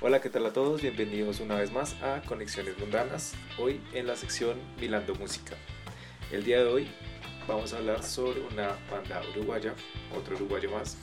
Hola, 0.00 0.20
¿qué 0.20 0.30
tal 0.30 0.46
a 0.46 0.52
todos? 0.52 0.82
Bienvenidos 0.82 1.38
una 1.40 1.54
vez 1.54 1.70
más 1.70 1.94
a 2.02 2.22
Conexiones 2.22 2.76
Mundanas, 2.78 3.34
hoy 3.58 3.80
en 3.92 4.08
la 4.08 4.16
sección 4.16 4.58
Milando 4.80 5.14
Música. 5.14 5.54
El 6.32 6.42
día 6.44 6.58
de 6.58 6.66
hoy 6.66 6.88
vamos 7.46 7.72
a 7.72 7.76
hablar 7.76 8.02
sobre 8.02 8.40
una 8.40 8.76
banda 8.90 9.22
uruguaya, 9.32 9.74
otro 10.16 10.34
uruguayo 10.34 10.72
más, 10.72 10.96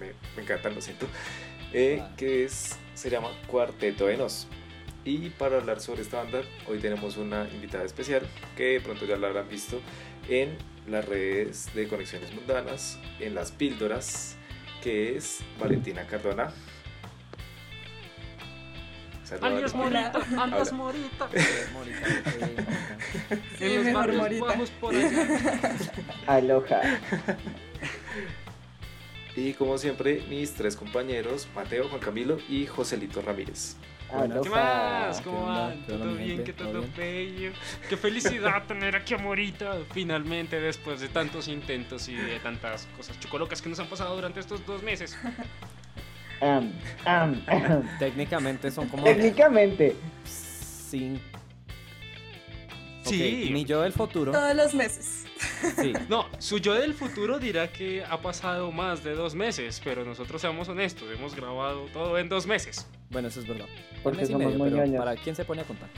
me, 0.00 0.12
me 0.34 0.42
encanta, 0.42 0.70
lo 0.70 0.80
siento, 0.80 1.06
eh, 1.78 2.02
que 2.16 2.44
es, 2.44 2.78
se 2.94 3.10
llama 3.10 3.28
Cuarteto 3.48 4.06
de 4.06 4.16
Nos. 4.16 4.48
Y 5.04 5.28
para 5.28 5.58
hablar 5.58 5.78
sobre 5.78 6.00
esta 6.00 6.22
banda, 6.22 6.40
hoy 6.66 6.78
tenemos 6.78 7.18
una 7.18 7.46
invitada 7.50 7.84
especial 7.84 8.26
que 8.56 8.64
de 8.64 8.80
pronto 8.80 9.04
ya 9.04 9.18
la 9.18 9.26
habrán 9.28 9.46
visto 9.50 9.82
en 10.26 10.56
las 10.88 11.04
redes 11.04 11.68
de 11.74 11.86
Conexiones 11.86 12.32
Mundanas, 12.32 12.98
en 13.20 13.34
las 13.34 13.52
píldoras, 13.52 14.36
que 14.82 15.18
es 15.18 15.40
Valentina 15.60 16.06
Cardona. 16.06 16.50
Valentina. 19.38 19.74
Morita, 19.74 20.12
alias 20.42 20.72
Habla. 20.72 20.72
Morita. 20.72 21.28
Sí, 23.58 23.64
los 23.76 23.84
mejor 23.84 24.12
Morita. 24.14 24.44
bajos 24.46 24.70
por 24.70 24.94
allá. 24.94 25.28
Aloha. 26.26 26.80
Y 29.36 29.52
como 29.52 29.76
siempre, 29.76 30.22
mis 30.30 30.54
tres 30.54 30.74
compañeros, 30.74 31.46
Mateo, 31.54 31.88
Juan 31.88 32.00
Camilo 32.00 32.38
y 32.48 32.66
Joselito 32.66 33.20
Ramírez. 33.20 33.76
Aloha. 34.10 34.40
¿Qué 34.40 34.48
más? 34.48 35.18
¿Qué 35.18 35.24
¿Cómo 35.24 35.46
van? 35.46 35.84
¿Qué 35.84 35.92
onda, 35.92 36.04
¿Todo 36.04 36.14
bien? 36.14 36.44
¿Qué 36.44 36.52
¿Todo 36.52 36.84
bello? 36.96 37.50
Qué 37.88 37.96
felicidad 37.96 38.64
tener 38.68 38.96
aquí 38.96 39.14
a 39.14 39.18
Morita 39.18 39.76
finalmente 39.92 40.58
después 40.60 41.00
de 41.00 41.08
tantos 41.08 41.48
intentos 41.48 42.08
y 42.08 42.14
de 42.14 42.38
tantas 42.38 42.86
cosas 42.96 43.18
chocolocas 43.20 43.60
que 43.60 43.68
nos 43.68 43.78
han 43.78 43.88
pasado 43.88 44.14
durante 44.14 44.40
estos 44.40 44.64
dos 44.64 44.82
meses. 44.82 45.18
Am, 46.40 46.72
am, 47.04 47.42
am. 47.46 47.98
Técnicamente 47.98 48.70
son 48.70 48.88
como 48.88 49.04
Técnicamente. 49.04 49.96
cinco. 50.24 51.20
Sí. 53.04 53.50
mi 53.52 53.64
yo 53.64 53.82
del 53.82 53.92
futuro. 53.92 54.32
Todos 54.32 54.54
los 54.56 54.74
meses. 54.74 55.25
Sí. 55.76 55.92
No, 56.08 56.26
su 56.38 56.58
yo 56.58 56.74
del 56.74 56.94
futuro 56.94 57.38
dirá 57.38 57.70
que 57.72 58.04
ha 58.04 58.20
pasado 58.20 58.70
más 58.72 59.04
de 59.04 59.14
dos 59.14 59.34
meses, 59.34 59.80
pero 59.84 60.04
nosotros 60.04 60.40
seamos 60.40 60.68
honestos, 60.68 61.08
hemos 61.12 61.34
grabado 61.34 61.86
todo 61.92 62.18
en 62.18 62.28
dos 62.28 62.46
meses. 62.46 62.86
Bueno, 63.10 63.28
eso 63.28 63.40
es 63.40 63.46
verdad. 63.46 63.66
Porque 64.02 64.16
Un 64.16 64.20
mes 64.22 64.28
y 64.30 64.32
somos 64.32 64.46
medio, 64.46 64.58
muy 64.58 64.70
pero 64.70 64.84
ñoños. 64.86 64.98
¿para 65.04 65.16
quién 65.16 65.36
se 65.36 65.44
pone 65.44 65.62
a 65.62 65.64
contar? 65.64 65.88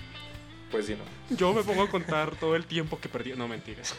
Pues 0.71 0.87
sí, 0.87 0.95
¿no? 0.97 1.37
Yo 1.37 1.53
me 1.55 1.63
pongo 1.63 1.83
a 1.83 1.89
contar 1.91 2.35
todo 2.37 2.55
el 2.57 2.65
tiempo 2.67 2.99
que 3.01 3.09
perdí. 3.09 3.33
No, 3.35 3.49
mentiras. 3.49 3.95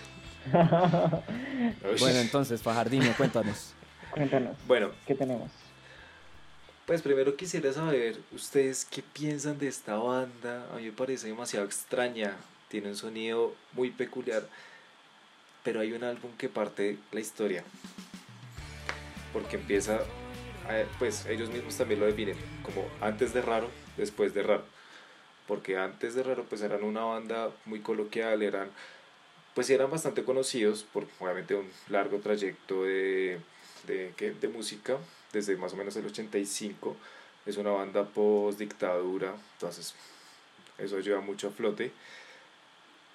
Uy. 0.46 0.52
Bueno, 2.00 2.20
entonces, 2.20 2.62
Fajardinho, 2.62 3.14
cuéntanos. 3.18 3.74
Cuéntanos, 4.12 4.56
Bueno, 4.68 4.92
¿qué 5.06 5.16
tenemos? 5.16 5.50
pues 6.86 7.04
primero 7.04 7.36
quisiera 7.36 7.72
saber 7.72 8.18
ustedes 8.32 8.84
qué 8.90 9.04
piensan 9.04 9.60
de 9.60 9.68
esta 9.68 9.96
banda. 9.96 10.66
A 10.74 10.78
mí 10.78 10.86
me 10.86 10.92
parece 10.92 11.28
demasiado 11.28 11.64
extraña, 11.66 12.36
tiene 12.68 12.88
un 12.90 12.96
sonido 12.96 13.54
muy 13.74 13.92
peculiar, 13.92 14.42
pero 15.64 15.80
hay 15.82 15.94
un 15.94 16.04
álbum 16.04 16.32
que 16.38 16.50
parte 16.50 16.98
la 17.12 17.20
historia. 17.20 17.64
Porque 19.34 19.58
empieza, 19.58 19.98
a- 20.68 20.84
pues 20.98 21.26
ellos 21.28 21.50
mismos 21.50 21.78
también 21.78 22.00
lo 22.00 22.06
definen 22.06 22.36
como 22.64 22.88
antes 23.02 23.34
de 23.34 23.42
raro, 23.42 23.70
después 23.98 24.34
de 24.34 24.44
raro. 24.44 24.64
Porque 25.48 25.78
antes 25.78 26.14
de 26.16 26.24
raro 26.24 26.46
pues 26.46 26.62
eran 26.62 26.84
una 26.84 27.02
banda 27.04 27.52
muy 27.66 27.80
coloquial, 27.80 28.42
eran 28.42 28.70
pues 29.56 29.70
eran 29.72 29.90
bastante 29.92 30.24
conocidos 30.24 30.84
por 30.84 31.06
obviamente 31.20 31.56
un 31.56 31.68
largo 31.90 32.20
trayecto 32.20 32.84
de, 32.84 33.40
de, 33.88 34.14
¿qué? 34.16 34.32
de 34.32 34.48
música, 34.48 34.98
desde 35.34 35.58
más 35.58 35.74
o 35.74 35.76
menos 35.76 35.96
el 35.98 36.06
85. 36.06 36.96
Es 37.46 37.58
una 37.58 37.72
banda 37.72 38.04
post 38.06 38.60
dictadura, 38.60 39.34
entonces 39.54 39.96
eso 40.78 41.00
lleva 41.00 41.20
mucho 41.20 41.48
a 41.48 41.52
flote. 41.52 41.92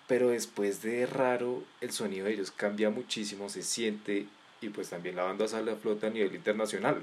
Pero 0.06 0.28
después 0.28 0.82
de 0.82 1.06
raro, 1.06 1.62
el 1.80 1.90
sonido 1.90 2.26
de 2.26 2.34
ellos 2.34 2.50
cambia 2.50 2.90
muchísimo, 2.90 3.48
se 3.48 3.62
siente 3.62 4.26
y 4.60 4.68
pues 4.68 4.90
también 4.90 5.16
la 5.16 5.24
banda 5.24 5.48
sale 5.48 5.72
a 5.72 5.76
flote 5.76 6.06
a 6.06 6.10
nivel 6.10 6.34
internacional. 6.34 7.02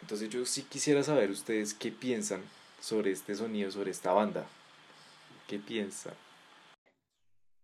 Entonces 0.00 0.28
yo 0.30 0.44
sí 0.44 0.62
quisiera 0.62 1.02
saber 1.02 1.30
ustedes 1.30 1.74
qué 1.74 1.90
piensan 1.90 2.40
sobre 2.80 3.12
este 3.12 3.34
sonido, 3.34 3.70
sobre 3.70 3.90
esta 3.90 4.12
banda. 4.12 4.46
¿Qué 5.46 5.58
piensan? 5.58 6.14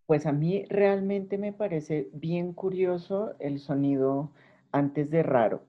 Pues 0.07 0.27
a 0.27 0.33
mí 0.33 0.65
realmente 0.69 1.39
me 1.39 1.53
parece 1.53 2.09
bien 2.13 2.53
curioso 2.53 3.35
el 3.39 3.59
sonido 3.59 4.31
antes 4.73 5.11
de 5.11 5.23
raro. 5.23 5.65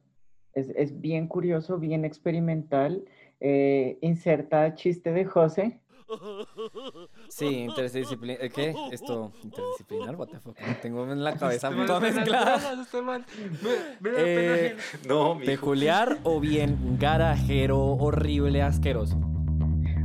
Es, 0.54 0.70
es 0.76 1.00
bien 1.00 1.28
curioso, 1.28 1.78
bien 1.78 2.06
experimental. 2.06 3.06
Eh, 3.40 3.98
inserta 4.02 4.76
chiste 4.76 5.12
de 5.12 5.26
José. 5.26 5.80
Sí, 7.30 7.46
interdisciplinar. 7.46 8.50
¿Qué? 8.52 8.74
Esto, 8.92 9.32
interdisciplinar, 9.44 10.16
what 10.16 10.28
the 10.30 10.40
fuck. 10.40 10.56
Tengo 10.82 11.04
en 11.12 11.24
la 11.24 11.36
cabeza 11.36 11.70
Este 11.70 11.86
toda 11.86 12.00
mezclada. 12.00 12.82
este 12.82 12.98
Eh, 14.18 14.76
No, 15.08 15.38
Peculiar 15.44 16.18
o 16.24 16.40
bien 16.40 16.98
garajero, 17.00 17.80
horrible, 17.94 18.62
asqueroso. 18.62 19.18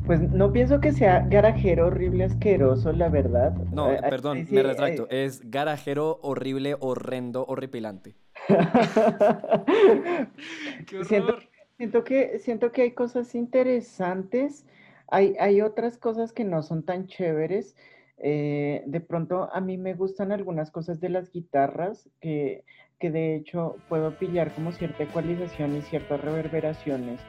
Pues 0.07 0.21
no 0.21 0.53
pienso 0.53 0.81
que 0.81 0.93
sea 0.93 1.21
garajero, 1.29 1.87
horrible, 1.87 2.25
asqueroso, 2.25 2.93
la 2.93 3.09
verdad. 3.09 3.53
No, 3.73 3.93
Eh, 3.93 4.01
perdón, 4.09 4.47
sí, 4.49 4.55
me 4.55 4.63
retracto. 4.65 5.05
eh, 5.11 5.25
Es 5.27 5.49
garajero, 5.51 6.19
horrible, 6.23 6.77
horrendo, 6.81 7.45
horripilante. 7.47 8.17
Qué 10.87 11.05
Siento- 11.05 11.33
horror. 11.35 11.43
Siento 11.77 12.05
que, 12.05 12.39
siento 12.41 12.73
que 12.73 12.83
hay 12.83 12.91
cosas 12.91 13.35
interesantes, 13.35 14.67
hay, 15.11 15.61
otras 15.63 15.99
cosas 15.99 16.33
que 16.33 16.45
no 16.45 16.63
son 16.63 16.85
tan 16.85 17.07
chéveres. 17.07 17.77
eh, 18.19 18.83
de 18.87 19.01
pronto 19.01 19.49
a 19.53 19.61
mí 19.61 19.79
me 19.79 19.95
gustan 19.95 20.31
algunas 20.33 20.71
cosas 20.71 21.01
de 21.01 21.09
las 21.09 21.31
guitarras 21.31 22.09
que, 22.21 22.65
que 22.99 23.11
de 23.11 23.37
hecho 23.37 23.77
puedo 23.89 24.19
pillar 24.19 24.55
como 24.55 24.73
cierta 24.73 25.05
ecualización 25.05 25.77
y 25.77 25.83
ciertas 25.83 26.21
reverberaciones 26.21 27.21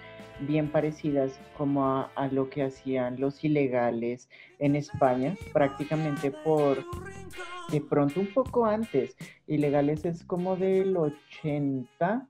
bien 0.42 0.70
parecidas 0.72 1.40
como 1.58 1.86
a, 1.88 2.12
a 2.16 2.28
lo 2.28 2.50
que 2.50 2.64
hacían 2.64 3.20
los 3.20 3.44
ilegales 3.44 4.30
en 4.60 4.76
España, 4.76 5.36
prácticamente 5.54 6.32
por 6.32 6.84
de 7.72 7.80
pronto 7.82 8.20
un 8.20 8.34
poco 8.34 8.66
antes. 8.66 9.16
Ilegales 9.48 10.04
es 10.04 10.24
como 10.26 10.58
del 10.58 10.98
80 10.98 12.28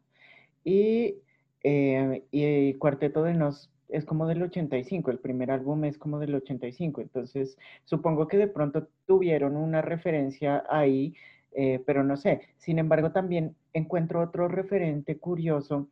y 0.63 1.16
eh, 1.63 2.23
y 2.31 2.73
Cuarteto 2.75 3.23
de 3.23 3.33
Nos 3.33 3.69
es 3.91 4.06
como 4.06 4.25
del 4.28 4.41
85, 4.41 5.12
el 5.12 5.19
primer 5.19 5.52
álbum 5.52 5.84
es 5.85 5.97
como 5.97 6.19
del 6.19 6.35
85, 6.35 7.02
entonces 7.02 7.57
supongo 7.85 8.28
que 8.28 8.38
de 8.38 8.47
pronto 8.47 8.88
tuvieron 9.06 9.56
una 9.57 9.81
referencia 9.81 10.63
ahí, 10.69 11.13
eh, 11.53 11.81
pero 11.85 12.03
no 12.03 12.18
sé. 12.18 12.41
Sin 12.57 12.80
embargo, 12.80 13.12
también 13.12 13.56
encuentro 13.74 14.22
otro 14.22 14.47
referente 14.47 15.18
curioso 15.18 15.88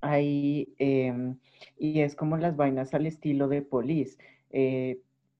ahí 0.00 0.74
em, 0.78 1.36
y 1.78 2.00
es 2.00 2.16
como 2.16 2.36
las 2.36 2.56
vainas 2.56 2.92
al 2.92 3.06
estilo 3.06 3.48
de 3.48 3.62
Police. 3.62 4.18
Eh, 4.50 4.98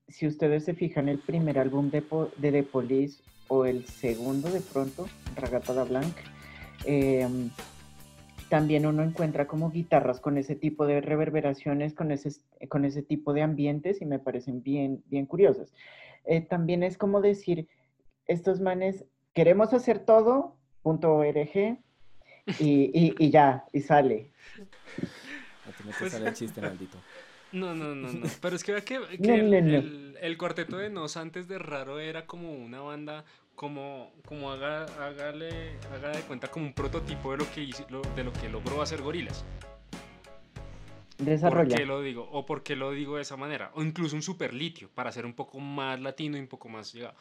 si 0.09 0.27
ustedes 0.27 0.65
se 0.65 0.75
fijan, 0.75 1.09
el 1.09 1.19
primer 1.19 1.59
álbum 1.59 1.91
de, 1.91 2.03
de 2.39 2.63
Police 2.63 3.23
o 3.49 3.67
el 3.67 3.87
segundo 3.87 4.51
de 4.51 4.61
pronto, 4.61 5.07
Ragatada 5.37 5.85
Blanc, 5.85 6.15
em, 6.85 7.51
también 8.53 8.85
uno 8.85 9.03
encuentra 9.03 9.47
como 9.47 9.71
guitarras 9.71 10.21
con 10.21 10.37
ese 10.37 10.55
tipo 10.55 10.85
de 10.85 11.01
reverberaciones, 11.01 11.95
con 11.95 12.13
ese, 12.13 12.33
con 12.69 12.85
ese 12.85 13.01
tipo 13.03 13.33
de 13.33 13.41
ambientes 13.41 14.03
y 14.03 14.05
me 14.05 14.19
parecen 14.19 14.63
bien, 14.63 15.03
bien 15.07 15.25
curiosas. 15.25 15.73
Eh, 16.27 16.43
también 16.43 16.83
es 16.83 16.99
como 16.99 17.23
decir, 17.23 17.67
estos 18.27 18.61
manes, 18.61 19.07
queremos 19.33 19.73
hacer 19.73 20.01
todo, 20.01 20.55
punto 20.83 21.15
.org, 21.15 21.35
y, 21.57 21.79
y- 22.59 23.15
y 23.19 23.31
ya, 23.31 23.65
y 23.73 23.81
sale. 23.81 24.33
No 25.87 25.93
Pues- 25.99 26.13
al 26.13 26.31
chiste, 26.35 26.61
maldito. 26.61 26.99
No, 27.53 27.75
no, 27.75 27.95
no, 27.95 28.13
no. 28.13 28.27
Pero 28.43 28.57
es 28.57 28.65
que 28.65 28.73
vea 28.73 28.81
que, 28.83 29.01
que 29.23 29.29
No, 29.29 29.35
el, 29.35 29.51
no, 29.51 29.61
no. 29.63 29.79
el- 29.79 30.19
el 30.21 30.37
cuarteto 30.37 30.77
de 30.77 30.91
Nos 30.91 31.17
antes 31.17 31.49
de 31.49 31.59
Raro 31.59 32.01
era 32.01 32.27
como 32.27 32.53
una 32.53 32.83
banda, 32.83 33.25
como, 33.55 34.13
como 34.27 34.51
haga, 34.51 34.85
hágale, 34.99 35.79
haga 35.93 36.11
de 36.11 36.23
cuenta 36.23 36.49
como 36.51 36.67
un 36.67 36.73
prototipo 36.73 37.33
de 37.33 37.39
lo 37.39 37.51
que 37.51 37.63
hizo- 37.63 37.85
de 38.17 38.25
lo 38.25 38.33
que 38.33 38.49
logró 38.49 38.83
hacer 38.83 39.03
Gorilas. 39.03 39.45
¿Por 41.51 41.59
qué 41.77 41.87
lo 41.87 42.01
digo? 42.03 42.29
O 42.33 42.45
por 42.45 42.63
qué 42.63 42.75
lo 42.75 42.91
digo 42.91 43.17
de 43.17 43.23
esa 43.23 43.37
manera. 43.37 43.71
O 43.75 43.83
incluso 43.83 44.17
un 44.17 44.23
super 44.23 44.53
litio, 44.53 44.89
para 44.95 45.13
ser 45.13 45.25
un 45.25 45.35
poco 45.35 45.61
más 45.61 46.01
latino 46.01 46.37
y 46.37 46.41
un 46.41 46.49
poco 46.49 46.69
más 46.69 46.93
llegado. 46.93 47.15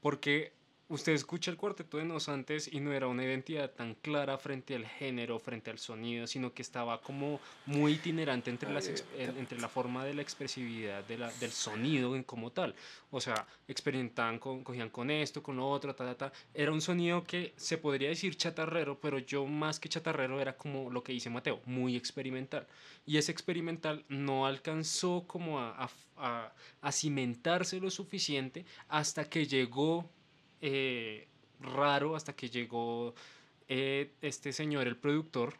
Porque 0.00 0.52
usted 0.88 1.12
escucha 1.12 1.50
el 1.50 1.56
cuarteto 1.56 1.96
de 1.98 2.04
Nos 2.04 2.28
antes 2.28 2.72
y 2.72 2.78
no 2.80 2.92
era 2.92 3.08
una 3.08 3.24
identidad 3.24 3.70
tan 3.72 3.94
clara 3.94 4.38
frente 4.38 4.74
al 4.76 4.86
género, 4.86 5.38
frente 5.38 5.70
al 5.70 5.78
sonido, 5.78 6.26
sino 6.26 6.52
que 6.52 6.62
estaba 6.62 7.00
como 7.00 7.40
muy 7.66 7.94
itinerante 7.94 8.50
entre, 8.50 8.72
las, 8.72 8.88
entre 9.18 9.58
la 9.60 9.68
forma 9.68 10.04
de 10.04 10.14
la 10.14 10.22
expresividad 10.22 11.02
de 11.04 11.18
la, 11.18 11.32
del 11.32 11.50
sonido 11.50 12.14
como 12.24 12.52
tal. 12.52 12.74
O 13.10 13.20
sea, 13.20 13.46
experimentaban, 13.66 14.38
con, 14.38 14.62
cogían 14.62 14.90
con 14.90 15.10
esto, 15.10 15.42
con 15.42 15.56
lo 15.56 15.68
otro, 15.68 15.94
ta, 15.94 16.04
ta, 16.04 16.14
ta. 16.30 16.32
Era 16.54 16.70
un 16.70 16.80
sonido 16.80 17.24
que 17.24 17.52
se 17.56 17.78
podría 17.78 18.08
decir 18.08 18.36
chatarrero, 18.36 19.00
pero 19.00 19.18
yo 19.18 19.44
más 19.46 19.80
que 19.80 19.88
chatarrero 19.88 20.40
era 20.40 20.56
como 20.56 20.90
lo 20.90 21.02
que 21.02 21.12
dice 21.12 21.30
Mateo, 21.30 21.60
muy 21.66 21.96
experimental. 21.96 22.66
Y 23.06 23.16
ese 23.16 23.32
experimental 23.32 24.04
no 24.08 24.46
alcanzó 24.46 25.24
como 25.26 25.58
a, 25.60 25.70
a, 25.84 25.90
a- 26.16 26.52
a 26.80 26.92
cimentarse 26.92 27.80
lo 27.80 27.90
suficiente 27.90 28.64
hasta 28.88 29.28
que 29.28 29.46
llegó 29.46 30.08
eh, 30.60 31.28
raro 31.60 32.16
hasta 32.16 32.34
que 32.34 32.48
llegó 32.48 33.14
eh, 33.68 34.12
este 34.22 34.52
señor, 34.52 34.86
el 34.86 34.96
productor 34.96 35.54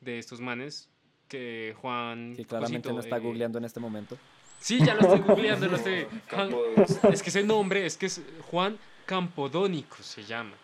de 0.00 0.18
estos 0.18 0.40
manes, 0.40 0.88
que 1.28 1.74
Juan... 1.80 2.34
Que 2.36 2.44
claramente 2.44 2.88
Cosito, 2.88 2.94
lo 2.94 3.00
está 3.00 3.16
eh, 3.16 3.20
googleando 3.20 3.58
en 3.58 3.64
este 3.64 3.80
momento. 3.80 4.16
Sí, 4.58 4.78
ya 4.84 4.94
lo 4.94 5.00
estoy 5.02 5.20
googleando, 5.20 5.68
lo 5.68 5.76
estoy... 5.76 6.06
Juan- 6.30 6.50
Campodónico. 6.50 7.08
es 7.08 7.22
que 7.22 7.30
ese 7.30 7.42
nombre, 7.42 7.86
es 7.86 7.96
que 7.96 8.06
es 8.06 8.22
Juan 8.50 8.78
Campodónico 9.06 9.96
se 10.02 10.22
llama. 10.24 10.54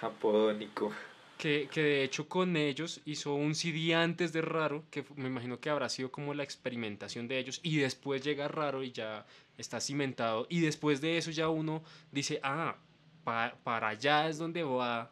Japodónico. 0.00 0.92
Que, 1.38 1.68
que 1.70 1.82
de 1.82 2.04
hecho 2.04 2.28
con 2.28 2.56
ellos 2.56 3.00
hizo 3.04 3.34
un 3.34 3.54
CD 3.54 3.94
antes 3.94 4.32
de 4.32 4.40
Raro, 4.40 4.84
que 4.90 5.04
me 5.16 5.28
imagino 5.28 5.60
que 5.60 5.68
habrá 5.68 5.88
sido 5.88 6.10
como 6.10 6.32
la 6.32 6.42
experimentación 6.42 7.28
de 7.28 7.38
ellos, 7.38 7.60
y 7.62 7.76
después 7.76 8.22
llega 8.22 8.48
Raro 8.48 8.82
y 8.82 8.92
ya 8.92 9.26
está 9.58 9.80
cimentado, 9.80 10.46
y 10.48 10.60
después 10.60 11.00
de 11.00 11.18
eso 11.18 11.30
ya 11.30 11.48
uno 11.48 11.82
dice, 12.10 12.40
ah, 12.42 12.76
pa- 13.26 13.54
para 13.64 13.88
allá 13.88 14.28
es 14.28 14.38
donde 14.38 14.62
va 14.62 15.10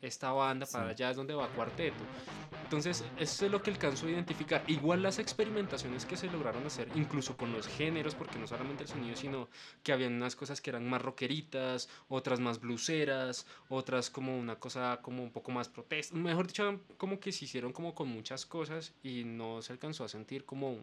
esta 0.00 0.32
banda, 0.32 0.64
para 0.64 0.86
Sí. 0.86 0.90
allá 0.92 1.10
es 1.10 1.16
donde 1.18 1.34
va 1.34 1.46
Cuarteto. 1.48 2.02
Entonces, 2.64 3.04
eso 3.18 3.44
es 3.46 3.52
lo 3.52 3.62
que 3.62 3.70
alcanzó 3.70 4.06
a 4.06 4.10
identificar. 4.10 4.62
Igual 4.68 5.02
las 5.02 5.18
experimentaciones 5.18 6.06
que 6.06 6.16
se 6.16 6.30
lograron 6.30 6.64
hacer, 6.64 6.88
incluso 6.94 7.36
con 7.36 7.52
los 7.52 7.66
géneros, 7.66 8.14
porque 8.14 8.38
no 8.38 8.46
solamente 8.46 8.84
el 8.84 8.88
sonido, 8.88 9.14
sino 9.16 9.48
que 9.82 9.92
habían 9.92 10.14
unas 10.14 10.36
cosas 10.36 10.60
que 10.60 10.70
eran 10.70 10.88
más 10.88 11.02
rockeritas, 11.02 11.88
otras 12.08 12.38
más 12.40 12.60
bluseras, 12.60 13.44
otras 13.68 14.08
como 14.08 14.38
una 14.38 14.56
cosa 14.56 15.00
como 15.02 15.22
un 15.22 15.30
poco 15.32 15.50
más 15.50 15.68
protesta. 15.68 16.16
Mejor 16.16 16.46
dicho, 16.46 16.80
como 16.96 17.18
que 17.20 17.32
se 17.32 17.44
hicieron 17.44 17.72
como 17.72 17.94
con 17.94 18.08
muchas 18.08 18.46
cosas 18.46 18.94
y 19.02 19.24
no 19.24 19.60
se 19.62 19.72
alcanzó 19.74 20.04
a 20.04 20.08
sentir 20.08 20.44
como, 20.46 20.78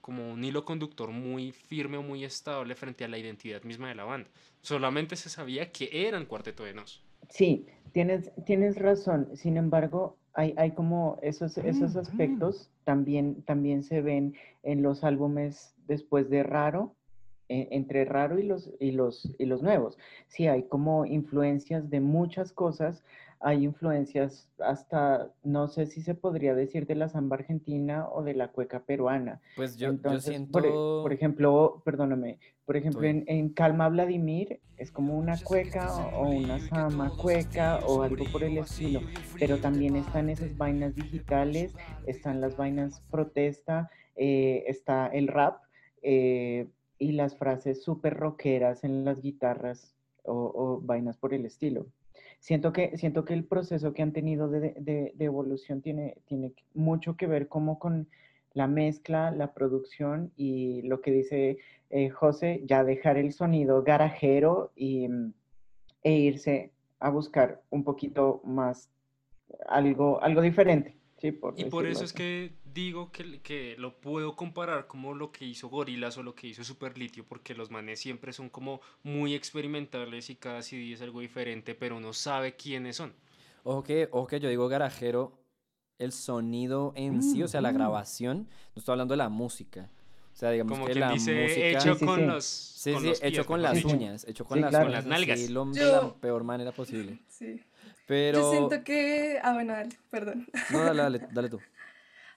como 0.00 0.32
un 0.32 0.42
hilo 0.44 0.64
conductor 0.64 1.10
muy 1.10 1.52
firme 1.52 1.96
o 1.96 2.02
muy 2.02 2.24
estable 2.24 2.74
frente 2.74 3.04
a 3.04 3.08
la 3.08 3.18
identidad 3.18 3.62
misma 3.62 3.88
de 3.88 3.94
la 3.94 4.04
banda. 4.04 4.28
Solamente 4.62 5.16
se 5.16 5.28
sabía 5.28 5.70
que 5.70 6.06
eran 6.06 6.26
Cuarteto 6.26 6.64
de 6.64 6.74
Nos. 6.74 7.02
Sí, 7.28 7.66
tienes, 7.92 8.30
tienes 8.44 8.76
razón. 8.76 9.28
Sin 9.34 9.56
embargo, 9.56 10.16
hay, 10.34 10.54
hay 10.56 10.72
como 10.72 11.18
esos, 11.22 11.58
esos 11.58 11.96
aspectos 11.96 12.70
también, 12.84 13.42
también 13.42 13.82
se 13.82 14.00
ven 14.00 14.34
en 14.62 14.82
los 14.82 15.04
álbumes 15.04 15.74
después 15.86 16.30
de 16.30 16.42
Raro, 16.42 16.94
e- 17.48 17.68
entre 17.70 18.04
Raro 18.04 18.38
y 18.38 18.44
los, 18.44 18.70
y, 18.80 18.92
los, 18.92 19.28
y 19.38 19.46
los 19.46 19.62
nuevos. 19.62 19.98
Sí, 20.28 20.46
hay 20.46 20.64
como 20.64 21.04
influencias 21.04 21.90
de 21.90 22.00
muchas 22.00 22.52
cosas. 22.52 23.02
Hay 23.40 23.64
influencias 23.64 24.48
hasta, 24.58 25.32
no 25.42 25.68
sé 25.68 25.86
si 25.86 26.02
se 26.02 26.14
podría 26.14 26.54
decir 26.54 26.86
de 26.86 26.94
la 26.94 27.08
samba 27.08 27.36
argentina 27.36 28.06
o 28.12 28.22
de 28.22 28.34
la 28.34 28.48
cueca 28.48 28.80
peruana. 28.80 29.40
Pues 29.56 29.76
yo, 29.76 29.86
yo 29.86 29.92
Entonces, 29.92 30.30
siento... 30.30 30.52
por, 30.52 30.62
por 30.62 31.12
ejemplo, 31.12 31.82
perdóname, 31.84 32.38
por 32.70 32.76
ejemplo, 32.76 33.02
en, 33.02 33.24
en 33.26 33.48
Calma 33.48 33.88
Vladimir 33.88 34.60
es 34.76 34.92
como 34.92 35.18
una 35.18 35.36
cueca 35.42 35.92
o 36.16 36.28
una 36.28 36.60
sama 36.68 37.10
cueca 37.16 37.80
o 37.84 38.02
algo 38.02 38.24
por 38.30 38.44
el 38.44 38.58
estilo, 38.58 39.00
pero 39.38 39.58
también 39.58 39.96
están 39.96 40.30
esas 40.30 40.56
vainas 40.56 40.94
digitales, 40.94 41.74
están 42.06 42.40
las 42.40 42.56
vainas 42.56 43.02
protesta, 43.10 43.90
eh, 44.14 44.64
está 44.68 45.08
el 45.08 45.26
rap 45.28 45.62
eh, 46.02 46.68
y 46.98 47.12
las 47.12 47.36
frases 47.36 47.82
súper 47.82 48.14
rockeras 48.14 48.84
en 48.84 49.04
las 49.04 49.20
guitarras 49.20 49.96
o, 50.22 50.34
o 50.34 50.80
vainas 50.80 51.16
por 51.16 51.34
el 51.34 51.46
estilo. 51.46 51.86
Siento 52.40 52.72
que, 52.72 52.96
siento 52.96 53.24
que 53.24 53.34
el 53.34 53.44
proceso 53.44 53.92
que 53.92 54.02
han 54.02 54.12
tenido 54.12 54.48
de, 54.48 54.74
de- 54.78 55.14
evolución 55.18 55.82
tiene, 55.82 56.16
tiene 56.26 56.52
mucho 56.74 57.16
que 57.16 57.26
ver 57.26 57.48
como 57.48 57.78
con 57.78 58.08
la 58.54 58.66
mezcla, 58.66 59.30
la 59.30 59.52
producción 59.52 60.32
y 60.36 60.82
lo 60.82 61.00
que 61.02 61.12
dice 61.12 61.58
eh, 61.90 62.08
José, 62.08 62.62
ya 62.64 62.82
dejar 62.82 63.18
el 63.18 63.32
sonido 63.32 63.82
garajero 63.82 64.72
y, 64.74 65.06
mm, 65.08 65.32
e 66.02 66.12
irse 66.12 66.72
a 66.98 67.10
buscar 67.10 67.62
un 67.70 67.84
poquito 67.84 68.40
más 68.44 68.90
algo, 69.68 70.22
algo 70.22 70.40
diferente. 70.40 70.96
Sí, 71.20 71.32
por 71.32 71.58
Y 71.58 71.64
por 71.66 71.86
eso 71.86 72.04
es 72.04 72.10
así. 72.12 72.16
que 72.16 72.52
digo 72.72 73.12
que, 73.12 73.40
que 73.40 73.74
lo 73.78 74.00
puedo 74.00 74.36
comparar 74.36 74.86
como 74.86 75.14
lo 75.14 75.30
que 75.32 75.44
hizo 75.44 75.68
Gorillaz 75.68 76.16
o 76.16 76.22
lo 76.22 76.34
que 76.34 76.46
hizo 76.46 76.64
Super 76.64 76.96
Litio, 76.96 77.24
porque 77.26 77.54
los 77.54 77.70
manes 77.70 78.00
siempre 78.00 78.32
son 78.32 78.48
como 78.48 78.80
muy 79.02 79.34
experimentales 79.34 80.30
y 80.30 80.36
cada 80.36 80.62
CD 80.62 80.92
es 80.94 81.02
algo 81.02 81.20
diferente, 81.20 81.74
pero 81.74 81.98
uno 81.98 82.12
sabe 82.14 82.56
quiénes 82.56 82.96
son. 82.96 83.12
Ojo 83.64 83.82
que, 83.82 84.08
ojo 84.12 84.26
que 84.26 84.40
yo 84.40 84.48
digo 84.48 84.68
garajero, 84.68 85.38
el 85.98 86.12
sonido 86.12 86.94
en 86.96 87.22
sí, 87.22 87.42
o 87.42 87.48
sea, 87.48 87.60
la 87.60 87.72
grabación, 87.72 88.48
no 88.74 88.80
estoy 88.80 88.92
hablando 88.94 89.12
de 89.12 89.18
la 89.18 89.28
música. 89.28 89.90
O 90.32 90.36
sea, 90.40 90.50
digamos 90.52 90.72
Como 90.72 90.86
que 90.86 90.92
quien 90.92 91.00
la 91.00 91.12
dice, 91.12 91.42
música... 91.42 91.66
hecho 91.66 91.92
Sí, 91.92 91.98
sí, 91.98 92.06
con 92.06 92.20
sí. 92.20 92.24
los. 92.26 92.44
Sí, 92.44 92.92
con 92.92 93.02
sí, 93.02 93.08
los 93.08 93.18
hecho 93.22 93.30
pies, 93.30 93.46
con 93.46 93.60
mejor 93.60 93.74
las 93.74 93.84
dicho. 93.84 93.94
uñas, 93.96 94.24
hecho 94.26 94.44
con 94.46 94.56
Sí, 94.56 94.62
las 94.62 94.70
claro. 94.70 94.86
uñas, 94.88 95.02
Con 95.02 95.10
las 95.10 95.20
nalgas. 95.20 95.40
así, 95.40 95.52
lo- 95.52 95.64
de 95.66 95.80
Yo- 95.80 95.92
la 95.92 96.14
peor 96.14 96.44
manera 96.44 96.72
posible. 96.72 97.18
Sí. 97.28 97.60
Pero... 98.10 98.40
Yo 98.40 98.50
siento 98.50 98.82
que. 98.82 99.38
Ah, 99.40 99.52
bueno, 99.52 99.72
dale, 99.72 99.96
perdón. 100.10 100.48
No, 100.72 100.80
dale, 100.80 101.00
dale, 101.00 101.28
dale 101.32 101.48
tú. 101.48 101.60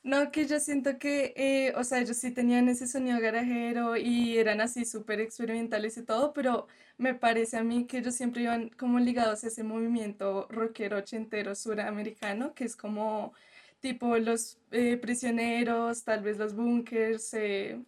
No, 0.04 0.32
que 0.32 0.46
yo 0.46 0.60
siento 0.60 1.00
que, 1.00 1.34
eh, 1.36 1.74
o 1.76 1.84
sea, 1.84 2.00
ellos 2.00 2.18
sí 2.18 2.30
tenían 2.30 2.70
ese 2.70 2.86
sonido 2.86 3.20
garajero 3.20 3.98
y 3.98 4.38
eran 4.38 4.62
así 4.62 4.86
súper 4.86 5.20
experimentales 5.20 5.98
y 5.98 6.04
todo, 6.04 6.32
pero 6.32 6.68
me 7.00 7.16
parece 7.16 7.58
a 7.58 7.64
mí 7.64 7.88
que 7.88 7.98
ellos 7.98 8.14
siempre 8.14 8.44
iban 8.44 8.70
como 8.70 9.00
ligados 9.00 9.44
a 9.44 9.48
ese 9.48 9.64
movimiento 9.64 10.48
rockero 10.52 10.98
ochentero 10.98 11.56
suramericano, 11.56 12.54
que 12.54 12.66
es 12.66 12.76
como 12.76 13.34
tipo 13.80 14.16
los 14.20 14.60
eh, 14.70 14.98
prisioneros, 14.98 16.04
tal 16.04 16.22
vez 16.22 16.38
los 16.38 16.54
bunkers, 16.56 17.34
eh, 17.34 17.82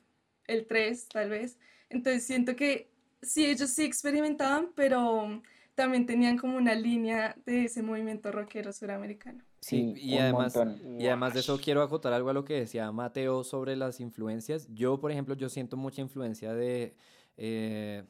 el 0.48 0.66
3, 0.66 1.08
tal 1.10 1.30
vez. 1.30 1.60
Entonces 1.90 2.26
siento 2.26 2.56
que 2.56 2.90
sí, 3.22 3.46
ellos 3.46 3.70
sí 3.70 3.84
experimentaban, 3.84 4.72
pero 4.76 5.44
también 5.76 6.06
tenían 6.06 6.38
como 6.38 6.58
una 6.58 6.76
línea 6.76 7.36
de 7.46 7.66
ese 7.66 7.84
movimiento 7.84 8.32
rockero 8.32 8.74
suramericano. 8.74 9.44
Sí, 9.60 9.94
Sí, 9.94 9.94
y 9.98 10.20
un 10.20 10.22
además, 10.22 10.56
montón. 10.56 10.82
y 10.98 11.08
además 11.08 11.34
de 11.34 11.40
eso 11.42 11.60
quiero 11.60 11.82
acotar 11.82 12.14
algo 12.14 12.30
a 12.30 12.34
lo 12.34 12.46
que 12.46 12.54
decía 12.56 12.92
Mateo 12.92 13.44
sobre 13.44 13.76
las 13.76 14.00
influencias. 14.00 14.68
Yo, 14.74 15.00
por 15.00 15.12
ejemplo, 15.12 15.36
yo 15.36 15.50
siento 15.50 15.78
mucha 15.78 16.02
influencia 16.02 16.54
de, 16.54 16.96
eh, 17.38 18.04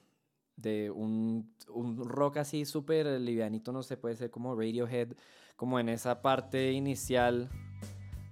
de 0.58 0.92
un, 0.92 1.56
un 1.70 1.98
rock 2.10 2.38
así 2.38 2.66
súper 2.66 3.08
livianito, 3.22 3.72
no 3.72 3.84
sé, 3.84 3.98
puede 3.98 4.16
ser 4.18 4.30
como 4.32 4.56
Radiohead, 4.56 5.14
como 5.56 5.80
en 5.80 5.90
esa 5.90 6.22
parte 6.22 6.72
inicial 6.74 7.50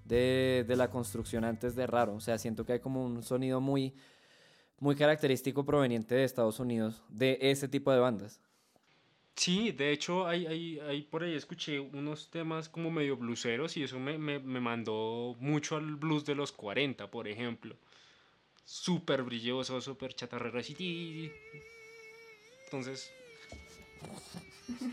de, 0.05 0.65
de 0.67 0.75
la 0.75 0.89
construcción 0.89 1.43
antes 1.45 1.75
de 1.75 1.87
Raro. 1.87 2.15
O 2.15 2.19
sea, 2.19 2.37
siento 2.37 2.65
que 2.65 2.73
hay 2.73 2.79
como 2.79 3.05
un 3.05 3.23
sonido 3.23 3.61
muy, 3.61 3.95
muy 4.79 4.95
característico 4.95 5.65
proveniente 5.65 6.15
de 6.15 6.23
Estados 6.25 6.59
Unidos, 6.59 7.03
de 7.09 7.37
ese 7.41 7.67
tipo 7.67 7.91
de 7.91 7.99
bandas. 7.99 8.41
Sí, 9.35 9.71
de 9.71 9.91
hecho, 9.91 10.27
hay, 10.27 10.45
hay, 10.45 10.79
hay 10.79 11.01
por 11.01 11.23
ahí 11.23 11.33
escuché 11.33 11.79
unos 11.79 12.29
temas 12.29 12.69
como 12.69 12.91
medio 12.91 13.17
bluseros 13.17 13.75
y 13.77 13.83
eso 13.83 13.99
me, 13.99 14.17
me, 14.17 14.39
me 14.39 14.59
mandó 14.59 15.35
mucho 15.39 15.75
al 15.75 15.95
blues 15.95 16.23
de 16.25 16.35
los 16.35 16.51
40, 16.51 17.09
por 17.09 17.27
ejemplo. 17.27 17.75
Súper 18.63 19.23
brilloso, 19.23 19.81
súper 19.81 20.13
chatarrero, 20.13 20.59
así. 20.59 20.75
ti. 20.75 21.31
Entonces. 22.65 23.11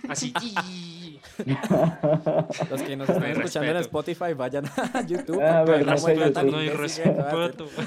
Así. 0.08 0.32
ti. 0.32 1.20
Los 2.70 2.82
que 2.82 2.96
nos 2.96 3.08
están 3.08 3.20
No 3.20 3.26
hay 3.26 3.32
escuchando 3.32 3.70
en 3.70 3.76
respeto. 3.76 3.80
Spotify, 3.80 4.34
vayan 4.34 4.64
a 4.66 5.02
YouTube. 5.06 5.40
Ah, 5.40 5.62
ver 5.64 5.86
muestra 5.86 6.26
sí. 6.28 6.32
tan 6.32 6.50
No 6.50 6.56
hay 6.58 6.68
de 6.68 6.74
respeto. 6.74 7.68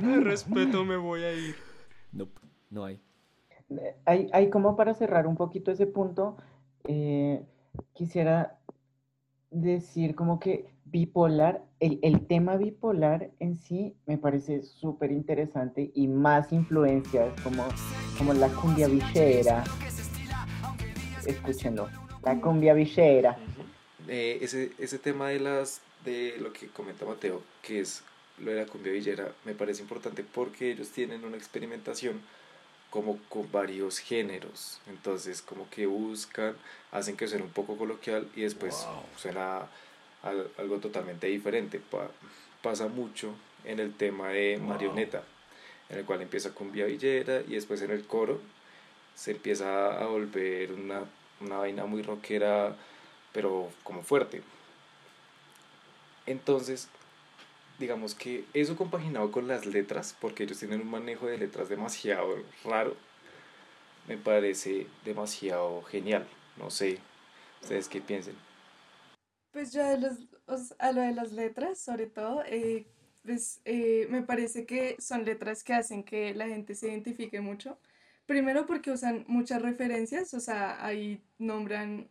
No 0.00 0.14
hay 0.14 0.20
respeto, 0.20 0.84
me 0.84 0.96
voy 0.96 1.22
a 1.22 1.32
ir. 1.32 1.56
Nope, 2.12 2.40
no 2.70 2.84
hay. 2.84 3.00
Hay, 4.04 4.28
hay 4.32 4.50
como 4.50 4.76
para 4.76 4.94
cerrar 4.94 5.26
un 5.26 5.36
poquito 5.36 5.70
ese 5.70 5.86
punto, 5.86 6.36
eh, 6.84 7.42
quisiera 7.92 8.58
decir 9.50 10.14
como 10.14 10.38
que 10.40 10.66
bipolar, 10.84 11.64
el, 11.80 11.98
el 12.02 12.26
tema 12.26 12.56
bipolar 12.56 13.30
en 13.38 13.56
sí 13.56 13.96
me 14.06 14.18
parece 14.18 14.62
súper 14.62 15.10
interesante 15.10 15.90
y 15.94 16.06
más 16.08 16.52
influencias 16.52 17.32
como, 17.42 17.64
como 18.18 18.34
la 18.34 18.48
cumbia 18.48 18.88
villera. 18.88 19.64
Escúchenlo, 21.26 21.88
la 22.22 22.40
cumbia 22.40 22.74
villera. 22.74 23.38
Eh, 24.08 24.38
ese, 24.42 24.72
ese 24.78 24.98
tema 24.98 25.28
de 25.28 25.40
las 25.40 25.80
de 26.04 26.34
lo 26.40 26.52
que 26.52 26.66
comenta 26.66 27.06
Mateo, 27.06 27.42
que 27.62 27.80
es 27.80 28.02
lo 28.38 28.50
de 28.50 28.56
la 28.56 28.66
cumbia 28.66 28.92
villera, 28.92 29.32
me 29.44 29.54
parece 29.54 29.82
importante 29.82 30.24
porque 30.24 30.72
ellos 30.72 30.90
tienen 30.90 31.24
una 31.24 31.36
experimentación 31.36 32.20
como 32.92 33.18
con 33.30 33.50
varios 33.50 33.98
géneros. 33.98 34.78
Entonces, 34.86 35.40
como 35.42 35.68
que 35.70 35.86
buscan, 35.86 36.54
hacen 36.92 37.16
que 37.16 37.26
suene 37.26 37.42
un 37.42 37.50
poco 37.50 37.76
coloquial 37.78 38.28
y 38.36 38.42
después 38.42 38.86
suena 39.16 39.62
al- 40.22 40.50
algo 40.58 40.76
totalmente 40.78 41.26
diferente. 41.26 41.80
Pa- 41.80 42.10
pasa 42.62 42.86
mucho 42.88 43.34
en 43.64 43.80
el 43.80 43.94
tema 43.94 44.28
de 44.28 44.58
Marioneta, 44.58 45.22
en 45.88 45.98
el 46.00 46.04
cual 46.04 46.20
empieza 46.22 46.54
con 46.54 46.70
Vía 46.70 46.84
Villera 46.84 47.40
y 47.48 47.54
después 47.54 47.80
en 47.82 47.90
el 47.92 48.04
coro 48.06 48.38
se 49.16 49.30
empieza 49.32 49.98
a 49.98 50.06
volver 50.06 50.72
una, 50.72 51.00
una 51.40 51.56
vaina 51.58 51.86
muy 51.86 52.02
rockera, 52.02 52.76
pero 53.32 53.70
como 53.84 54.02
fuerte. 54.02 54.42
Entonces, 56.26 56.88
digamos 57.82 58.14
que 58.14 58.44
eso 58.54 58.76
compaginado 58.76 59.30
con 59.30 59.48
las 59.48 59.66
letras, 59.66 60.16
porque 60.20 60.44
ellos 60.44 60.58
tienen 60.58 60.80
un 60.80 60.90
manejo 60.90 61.26
de 61.26 61.36
letras 61.36 61.68
demasiado 61.68 62.36
raro, 62.64 62.96
me 64.08 64.16
parece 64.16 64.86
demasiado 65.04 65.82
genial. 65.82 66.26
No 66.56 66.70
sé, 66.70 66.98
ustedes 67.60 67.88
qué 67.88 68.00
piensen. 68.00 68.36
Pues 69.50 69.72
yo 69.72 69.84
de 69.84 69.98
los, 69.98 70.74
a 70.78 70.92
lo 70.92 71.02
de 71.02 71.12
las 71.12 71.32
letras, 71.32 71.78
sobre 71.78 72.06
todo, 72.06 72.42
eh, 72.46 72.86
pues 73.24 73.60
eh, 73.64 74.06
me 74.10 74.22
parece 74.22 74.64
que 74.64 74.96
son 74.98 75.24
letras 75.24 75.62
que 75.64 75.74
hacen 75.74 76.04
que 76.04 76.34
la 76.34 76.46
gente 76.46 76.74
se 76.74 76.88
identifique 76.88 77.40
mucho. 77.40 77.78
Primero 78.26 78.64
porque 78.64 78.92
usan 78.92 79.24
muchas 79.26 79.60
referencias, 79.60 80.32
o 80.34 80.40
sea, 80.40 80.84
ahí 80.84 81.20
nombran, 81.38 82.08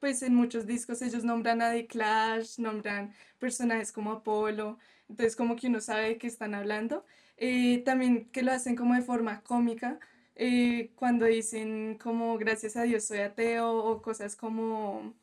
pues 0.00 0.22
en 0.22 0.34
muchos 0.34 0.66
discos 0.66 1.02
ellos 1.02 1.24
nombran 1.24 1.62
a 1.62 1.72
The 1.72 1.86
Clash, 1.86 2.58
nombran 2.58 3.12
personajes 3.38 3.92
como 3.92 4.12
Apolo, 4.12 4.78
entonces 5.08 5.36
como 5.36 5.56
que 5.56 5.66
uno 5.68 5.80
sabe 5.80 6.08
de 6.10 6.18
qué 6.18 6.26
están 6.26 6.54
hablando. 6.54 7.04
Eh, 7.36 7.82
también 7.84 8.26
que 8.30 8.42
lo 8.42 8.52
hacen 8.52 8.76
como 8.76 8.94
de 8.94 9.02
forma 9.02 9.42
cómica, 9.42 9.98
eh, 10.36 10.92
cuando 10.96 11.26
dicen 11.26 11.98
como 11.98 12.38
gracias 12.38 12.76
a 12.76 12.82
Dios 12.84 13.04
soy 13.06 13.18
ateo 13.20 13.72
o 13.76 14.02
cosas 14.02 14.36
como 14.36 15.14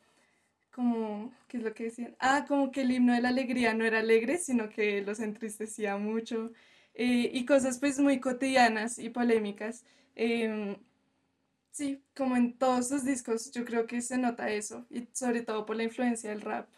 como, 0.70 1.32
¿qué 1.48 1.58
es 1.58 1.62
lo 1.62 1.74
que 1.74 1.84
decían? 1.84 2.16
Ah, 2.18 2.44
como 2.48 2.70
que 2.72 2.82
el 2.82 2.90
himno 2.92 3.12
de 3.14 3.20
la 3.20 3.28
alegría 3.28 3.74
no 3.74 3.84
era 3.84 3.98
alegre, 4.00 4.38
sino 4.38 4.68
que 4.70 5.02
los 5.02 5.20
entristecía 5.20 5.96
mucho. 5.98 6.52
eh, 6.94 7.30
y 7.32 7.44
cosas 7.46 7.78
pues 7.78 7.98
muy 7.98 8.20
cotidianas 8.20 8.98
y 8.98 9.08
polémicas. 9.10 9.84
Em, 10.14 10.76
sí, 11.72 12.04
como 12.16 12.36
en 12.36 12.56
todos 12.58 12.88
sus 12.88 13.04
discos, 13.04 13.50
yo 13.52 13.64
creo 13.64 13.86
que 13.86 14.00
se 14.02 14.18
nota 14.18 14.50
eso, 14.50 14.86
y 14.90 15.08
sobre 15.12 15.42
todo 15.42 15.66
por 15.66 15.76
la 15.76 15.84
influencia 15.84 16.30
del 16.30 16.42
rap. 16.42 16.68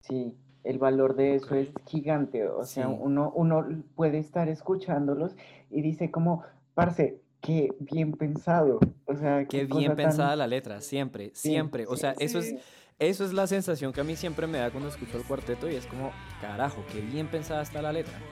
Sí, 0.00 0.34
el 0.64 0.78
valor 0.78 1.16
de 1.16 1.34
eso 1.36 1.54
es 1.54 1.72
gigante. 1.86 2.48
O 2.48 2.64
sea, 2.64 2.88
Sí. 2.88 2.98
uno, 2.98 3.32
uno 3.34 3.66
puede 3.94 4.18
estar 4.18 4.48
escuchándolos 4.48 5.36
y 5.70 5.82
dice 5.82 6.10
como, 6.10 6.44
parce, 6.74 7.22
qué 7.40 7.74
bien 7.80 8.16
pensado. 8.16 8.88
O 9.06 9.16
sea, 9.16 9.46
Qué 9.48 9.64
qué 9.66 9.66
bien 9.66 9.94
cosa 9.94 9.96
pensada 9.96 10.30
tan... 10.30 10.38
la 10.38 10.46
letra, 10.46 10.80
siempre, 10.80 11.32
Sí, 11.32 11.50
siempre. 11.50 11.86
O 11.88 11.96
sí, 11.96 11.96
sea, 11.96 12.16
eso 12.18 12.38
es, 12.38 12.50
Sí. 12.50 12.58
eso 12.98 13.24
es 13.24 13.32
la 13.32 13.46
sensación 13.46 13.92
que 13.92 14.00
a 14.00 14.04
mí 14.04 14.16
siempre 14.16 14.46
me 14.46 14.58
da 14.58 14.70
cuando 14.70 14.88
escucho 14.88 15.16
el 15.18 15.24
cuarteto 15.24 15.68
y 15.70 15.76
es 15.76 15.86
como, 15.86 16.12
carajo, 16.40 16.86
qué 16.86 17.00
bien 17.02 17.30
pensada 17.30 17.62
está 17.62 17.82
la 17.82 17.92
letra. 17.92 18.28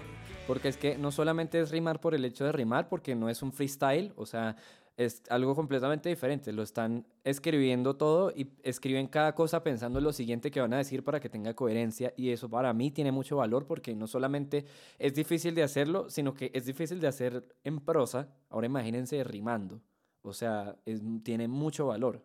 Porque 0.47 0.69
es 0.69 0.77
que 0.77 0.99
no 0.99 1.11
solamente 1.13 1.61
es 1.61 1.71
rimar 1.71 2.01
por 2.01 2.15
el 2.15 2.25
hecho 2.25 2.45
de 2.45 2.53
rimar, 2.53 2.89
porque 2.89 3.15
no 3.15 3.29
es 3.31 3.43
un 3.43 3.53
freestyle, 3.53 4.13
o 4.17 4.27
sea, 4.27 4.57
es 4.97 5.23
algo 5.29 5.55
completamente 5.55 6.09
diferente. 6.09 6.53
Lo 6.53 6.63
están 6.63 7.07
escribiendo 7.25 7.97
todo 7.97 8.33
y 8.35 8.51
escriben 8.63 9.09
cada 9.09 9.35
cosa 9.35 9.63
pensando 9.63 9.99
en 9.99 10.05
lo 10.05 10.13
siguiente 10.13 10.51
que 10.51 10.61
van 10.61 10.73
a 10.73 10.79
decir 10.79 11.03
para 11.03 11.21
que 11.21 11.29
tenga 11.29 11.55
coherencia. 11.55 12.13
Y 12.17 12.31
eso 12.31 12.49
para 12.49 12.73
mí 12.73 12.91
tiene 12.91 13.13
mucho 13.13 13.37
valor 13.37 13.67
porque 13.67 13.95
no 13.95 14.07
solamente 14.07 14.65
es 14.99 15.15
difícil 15.15 15.55
de 15.55 15.63
hacerlo, 15.65 16.09
sino 16.11 16.35
que 16.35 16.51
es 16.55 16.67
difícil 16.67 17.01
de 17.01 17.09
hacer 17.09 17.45
en 17.65 17.81
prosa. 17.81 18.29
Ahora 18.51 18.67
imagínense 18.67 19.23
rimando. 19.25 19.81
O 20.23 20.33
sea, 20.33 20.77
es- 20.87 21.03
tiene 21.23 21.49
mucho 21.49 21.87
valor. 21.89 22.23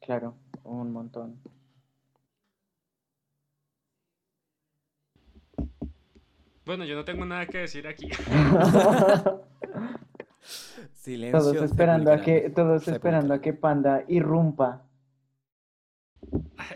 Claro, 0.00 0.34
un 0.64 0.92
montón. 0.92 1.40
Bueno, 6.64 6.84
yo 6.84 6.94
no 6.94 7.04
tengo 7.04 7.24
nada 7.24 7.46
que 7.46 7.58
decir 7.58 7.86
aquí. 7.86 8.08
Silencio. 10.94 11.38
Todos 11.38 11.56
esperando 11.62 12.12
a 12.12 12.20
que, 12.20 12.34
sepulcral. 12.42 12.54
todos 12.54 12.88
esperando 12.88 13.34
a 13.34 13.40
que 13.40 13.52
Panda 13.52 14.04
irrumpa. 14.08 14.82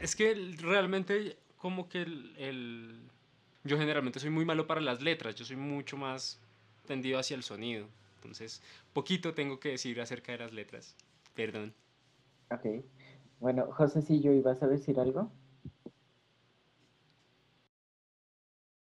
Es 0.00 0.14
que 0.16 0.34
realmente 0.60 1.36
como 1.56 1.88
que 1.88 2.02
el, 2.02 2.34
el- 2.38 3.00
Yo 3.64 3.78
generalmente 3.78 4.20
soy 4.20 4.30
muy 4.30 4.44
malo 4.44 4.66
para 4.66 4.80
las 4.80 5.02
letras, 5.02 5.34
yo 5.34 5.44
soy 5.44 5.56
mucho 5.56 5.96
más 5.96 6.38
tendido 6.86 7.18
hacia 7.18 7.36
el 7.36 7.42
sonido. 7.42 7.86
Entonces, 8.16 8.62
poquito 8.92 9.34
tengo 9.34 9.58
que 9.58 9.70
decir 9.70 10.00
acerca 10.00 10.32
de 10.32 10.38
las 10.38 10.52
letras. 10.52 10.94
Perdón. 11.34 11.74
Ok. 12.50 12.84
Bueno, 13.40 13.66
José, 13.72 14.02
si 14.02 14.20
yo 14.20 14.32
ibas 14.32 14.62
a 14.62 14.68
decir 14.68 14.98
algo. 15.00 15.30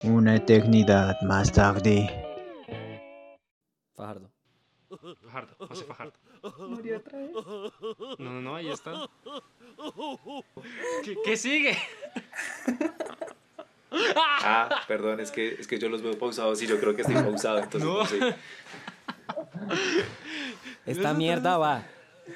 Una 0.03 0.37
eternidad 0.37 1.21
más 1.23 1.53
tarde. 1.53 2.09
Fajardo. 3.95 4.31
Fajardo, 5.25 5.55
José 5.69 5.85
Fajardo. 5.85 6.13
¿Murió 6.69 6.99
otra 6.99 7.19
vez? 7.19 7.31
No, 7.33 8.31
no, 8.33 8.41
no, 8.41 8.57
ahí 8.57 8.69
está. 8.71 9.09
¿Qué, 11.05 11.17
qué 11.25 11.37
sigue? 11.37 11.77
Ah, 13.93 14.83
perdón, 14.87 15.21
es 15.21 15.31
que, 15.31 15.49
es 15.59 15.67
que 15.67 15.79
yo 15.79 15.89
los 15.89 16.03
veo 16.03 16.19
pausados 16.19 16.63
y 16.63 16.67
yo 16.67 16.79
creo 16.81 16.95
que 16.95 17.03
estoy 17.03 17.17
pausado, 17.17 17.59
entonces 17.59 17.89
no, 17.89 17.99
No. 17.99 18.07
sé. 18.07 18.37
Esta 20.87 21.13
mierda 21.15 21.59
va. 21.59 21.85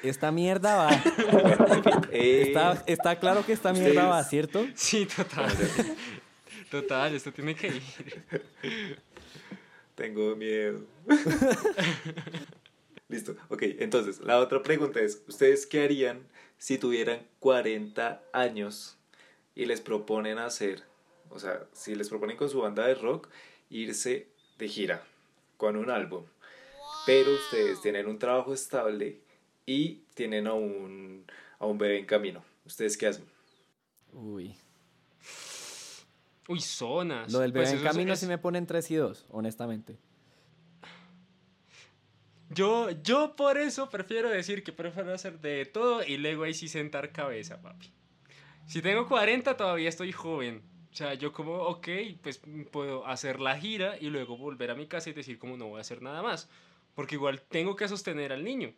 Esta 0.03 0.31
mierda 0.31 0.75
va. 0.75 0.89
Eh, 2.11 2.43
Está, 2.47 2.83
está 2.85 3.19
claro 3.19 3.45
que 3.45 3.51
esta 3.53 3.73
mierda 3.73 4.05
va, 4.07 4.23
¿cierto? 4.23 4.65
Sí, 4.75 5.05
total. 5.05 5.51
Total, 6.71 7.13
esto 7.15 7.31
tiene 7.31 7.55
que 7.55 7.67
ir. 7.67 9.01
Tengo 9.95 10.35
miedo. 10.35 10.85
Listo, 13.07 13.35
ok, 13.49 13.61
entonces 13.79 14.19
la 14.19 14.39
otra 14.39 14.61
pregunta 14.61 14.99
es, 14.99 15.23
¿ustedes 15.27 15.65
qué 15.65 15.83
harían 15.83 16.27
si 16.57 16.77
tuvieran 16.77 17.25
40 17.39 18.21
años 18.33 18.97
y 19.53 19.65
les 19.65 19.79
proponen 19.79 20.37
hacer, 20.37 20.83
o 21.29 21.39
sea, 21.39 21.65
si 21.71 21.95
les 21.95 22.09
proponen 22.09 22.35
con 22.35 22.49
su 22.49 22.59
banda 22.59 22.87
de 22.87 22.95
rock 22.95 23.29
irse 23.69 24.27
de 24.57 24.67
gira 24.67 25.03
con 25.57 25.77
un 25.77 25.89
álbum, 25.89 26.25
pero 27.05 27.31
ustedes 27.31 27.81
tienen 27.81 28.07
un 28.07 28.19
trabajo 28.19 28.53
estable 28.53 29.19
y 29.65 30.01
tienen 30.13 30.47
a 30.47 30.53
un, 30.53 31.25
a 31.59 31.65
un 31.67 31.77
bebé 31.77 31.99
en 31.99 32.05
camino? 32.05 32.43
¿Ustedes 32.65 32.97
qué 32.97 33.07
hacen? 33.07 33.25
Uy. 34.11 34.55
Uy, 36.47 36.61
zonas. 36.61 37.31
Lo 37.31 37.39
del 37.39 37.51
bebé 37.51 37.65
Pues 37.65 37.77
en 37.79 37.83
camino 37.83 38.13
es- 38.13 38.19
sí 38.19 38.27
me 38.27 38.37
ponen 38.37 38.65
3 38.67 38.89
y 38.91 38.95
2, 38.95 39.25
honestamente. 39.29 39.97
Yo, 42.49 42.91
yo 43.01 43.35
por 43.35 43.57
eso 43.57 43.89
prefiero 43.89 44.29
decir 44.29 44.63
que 44.63 44.71
prefiero 44.71 45.13
hacer 45.13 45.39
de 45.39 45.65
todo 45.65 46.03
y 46.03 46.17
luego 46.17 46.43
ahí 46.43 46.53
sí 46.53 46.67
sentar 46.67 47.11
cabeza, 47.11 47.61
papi. 47.61 47.91
Si 48.67 48.81
tengo 48.81 49.07
40 49.07 49.57
todavía 49.57 49.89
estoy 49.89 50.11
joven. 50.11 50.61
O 50.91 50.95
sea, 50.95 51.13
yo 51.15 51.33
como, 51.33 51.55
ok, 51.55 51.87
pues 52.21 52.39
puedo 52.71 53.05
hacer 53.05 53.39
la 53.41 53.57
gira 53.59 53.97
y 53.99 54.09
luego 54.09 54.37
volver 54.37 54.71
a 54.71 54.75
mi 54.75 54.87
casa 54.87 55.09
y 55.09 55.13
decir 55.13 55.37
como 55.39 55.57
no 55.57 55.67
voy 55.67 55.79
a 55.79 55.81
hacer 55.81 56.01
nada 56.01 56.21
más. 56.21 56.49
Porque 56.93 57.15
igual 57.15 57.41
tengo 57.41 57.75
que 57.75 57.87
sostener 57.89 58.31
al 58.31 58.43
niño. 58.43 58.73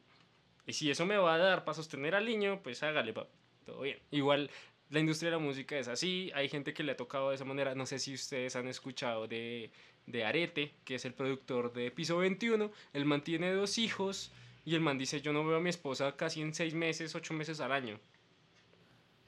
Y 0.65 0.73
si 0.73 0.89
eso 0.89 1.05
me 1.05 1.17
va 1.17 1.35
a 1.35 1.37
dar 1.37 1.63
para 1.63 1.75
sostener 1.75 2.15
al 2.15 2.25
niño, 2.25 2.61
pues 2.63 2.81
hágale, 2.83 3.13
papi. 3.13 3.37
Todo 3.65 3.81
bien. 3.81 3.99
Igual 4.11 4.49
la 4.89 4.99
industria 4.99 5.31
de 5.31 5.37
la 5.37 5.43
música 5.43 5.77
es 5.77 5.87
así. 5.87 6.31
Hay 6.33 6.49
gente 6.49 6.73
que 6.73 6.83
le 6.83 6.93
ha 6.93 6.97
tocado 6.97 7.29
de 7.29 7.35
esa 7.35 7.45
manera. 7.45 7.75
No 7.75 7.85
sé 7.85 7.99
si 7.99 8.13
ustedes 8.13 8.55
han 8.55 8.67
escuchado 8.67 9.27
de, 9.27 9.69
de 10.05 10.23
Arete, 10.25 10.73
que 10.85 10.95
es 10.95 11.05
el 11.05 11.13
productor 11.13 11.73
de 11.73 11.91
Piso 11.91 12.17
21. 12.17 12.71
El 12.93 13.05
man 13.05 13.21
tiene 13.23 13.51
dos 13.53 13.77
hijos 13.77 14.31
y 14.65 14.75
el 14.75 14.81
man 14.81 14.97
dice, 14.97 15.21
yo 15.21 15.33
no 15.33 15.45
veo 15.45 15.57
a 15.57 15.61
mi 15.61 15.69
esposa 15.69 16.15
casi 16.15 16.41
en 16.41 16.53
seis 16.53 16.73
meses, 16.73 17.15
ocho 17.15 17.33
meses 17.33 17.59
al 17.59 17.71
año. 17.71 17.99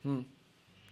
Hmm, 0.04 0.22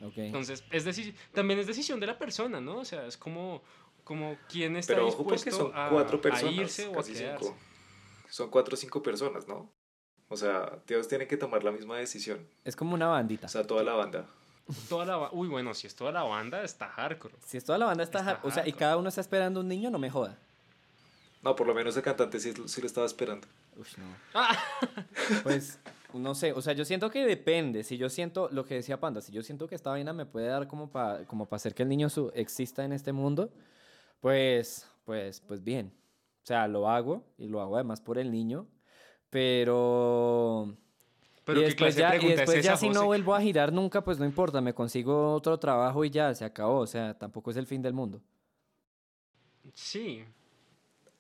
Ok. 0.02 0.18
Entonces, 0.18 0.64
es 0.72 0.86
deci- 0.86 1.14
también 1.34 1.60
es 1.60 1.66
decisión 1.68 2.00
de 2.00 2.06
la 2.08 2.18
persona, 2.20 2.62
¿no? 2.62 2.78
O 2.80 2.86
sea, 2.86 3.08
es 3.08 3.18
como, 3.18 3.64
como 4.04 4.38
quién 4.48 4.76
está 4.76 4.94
Pero 4.94 5.08
dispuesto 5.08 5.50
son 5.52 5.72
a, 5.74 5.90
cuatro 5.90 6.20
a 6.20 6.22
personas, 6.22 6.54
irse 6.54 6.88
o 6.88 6.92
a 6.92 6.96
casi 6.98 7.14
quedarse. 7.14 7.46
cinco. 7.46 7.58
Son 8.30 8.50
cuatro 8.52 8.76
o 8.76 8.78
cinco 8.78 9.02
personas, 9.02 9.48
¿no? 9.48 9.72
O 10.30 10.38
sea, 10.38 10.84
Dios 10.86 11.08
tiene 11.08 11.26
que 11.28 11.36
tomar 11.38 11.64
la 11.64 11.72
misma 11.72 11.98
decisión. 11.98 12.46
Es 12.64 12.76
como 12.76 12.94
una 12.94 13.08
bandita. 13.08 13.48
O 13.48 13.50
sea, 13.50 13.66
toda 13.66 13.82
la 13.84 13.94
banda. 13.94 14.28
Toda 14.90 15.06
la 15.06 15.30
Uy, 15.32 15.48
bueno, 15.48 15.74
si 15.74 15.88
es 15.88 15.96
toda 15.96 16.12
la 16.12 16.24
banda, 16.24 16.64
está 16.64 16.88
hardcore. 16.90 17.36
Si 17.46 17.58
es 17.58 17.64
toda 17.64 17.78
la 17.78 17.86
banda 17.86 18.04
está... 18.04 18.20
Está 18.20 18.32
hard- 18.32 18.40
O 18.44 18.52
sea, 18.52 18.64
y 18.64 18.72
hardcore. 18.72 18.80
cada 18.80 18.98
uno 18.98 19.10
está 19.10 19.22
esperando 19.22 19.60
un 19.62 19.68
niño, 19.68 19.90
no 19.90 20.00
me 20.00 20.10
joda. 20.10 20.38
No, 21.44 21.56
por 21.56 21.68
lo 21.68 21.74
menos 21.74 21.96
el 21.96 22.04
cantante 22.04 22.40
sí, 22.40 22.54
sí 22.66 22.82
lo 22.82 22.88
estaba 22.88 23.06
esperando. 23.06 23.48
Uf, 23.78 23.98
no. 23.98 24.06
Ah. 24.34 24.58
Pues, 25.44 25.80
no 26.14 26.34
sé, 26.36 26.52
o 26.54 26.62
sea, 26.62 26.74
yo 26.74 26.84
siento 26.86 27.10
que 27.12 27.26
depende. 27.26 27.84
Si 27.84 27.98
yo 27.98 28.10
siento, 28.10 28.50
lo 28.52 28.66
que 28.66 28.76
decía 28.76 29.00
Panda, 29.00 29.22
si 29.22 29.32
yo 29.32 29.44
siento 29.44 29.68
que 29.68 29.76
esta 29.76 29.92
vaina 29.92 30.14
me 30.14 30.26
puede 30.26 30.48
dar 30.48 30.68
como 30.68 30.90
para 30.90 31.26
como 31.26 31.46
pa 31.46 31.58
hacer 31.58 31.74
que 31.76 31.84
el 31.84 31.90
niño 31.90 32.10
su- 32.10 32.32
exista 32.34 32.84
en 32.86 32.92
este 32.94 33.12
mundo, 33.14 33.50
pues, 34.22 34.88
pues, 35.06 35.42
pues 35.42 35.64
bien. 35.64 35.94
sea, 36.44 36.68
lo 36.68 36.90
hago 36.90 37.24
y 37.38 37.48
lo 37.48 37.62
hago 37.62 37.76
además 37.76 38.02
por 38.02 38.18
el 38.18 38.32
niño, 38.32 38.66
pero... 39.30 40.74
Pero 41.48 41.62
y 41.62 41.63
qué 41.63 41.68
después 41.68 41.96
clase 41.96 42.18
de 42.18 42.20
ya, 42.20 42.27
y 42.27 42.36
después 42.36 42.63
ya 42.63 42.75
si 42.75 42.89
no 42.89 43.06
vuelvo 43.06 43.34
a 43.34 43.39
girar 43.39 43.72
nunca, 43.72 44.04
pues 44.04 44.20
no 44.20 44.25
importa, 44.25 44.60
me 44.60 44.74
consigo 44.74 45.34
otro 45.34 45.58
trabajo 45.58 46.04
y 46.04 46.10
ya, 46.10 46.36
se 46.36 46.44
acabó. 46.44 46.80
O 46.80 46.88
sea, 46.88 47.18
tampoco 47.18 47.51
es 47.51 47.56
el 47.56 47.66
fin 47.66 47.82
del 47.82 47.94
mundo. 47.94 48.22
Sí. 49.74 50.25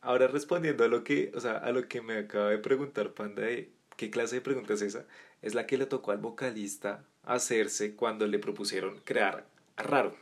Ahora 0.01 0.27
respondiendo 0.27 0.83
a 0.83 0.89
lo 0.89 1.05
que, 1.05 1.31
o 1.33 1.39
sea, 1.39 1.53
a 1.53 1.71
lo 1.71 1.87
que 1.87 2.01
me 2.01 2.17
acaba 2.17 2.49
de 2.49 2.57
preguntar 2.57 3.13
Panda 3.13 3.43
de 3.43 3.71
qué 3.95 4.09
clase 4.09 4.35
de 4.35 4.41
pregunta 4.41 4.73
es 4.73 4.81
esa, 4.81 5.05
es 5.41 5.55
la 5.55 5.65
que 5.65 5.77
le 5.77 5.85
tocó 5.85 6.11
al 6.11 6.17
vocalista 6.17 7.05
hacerse 7.23 7.95
cuando 7.95 8.27
le 8.27 8.37
propusieron 8.37 8.99
crear 9.05 9.45
a 9.77 9.83
Raro. 9.83 10.13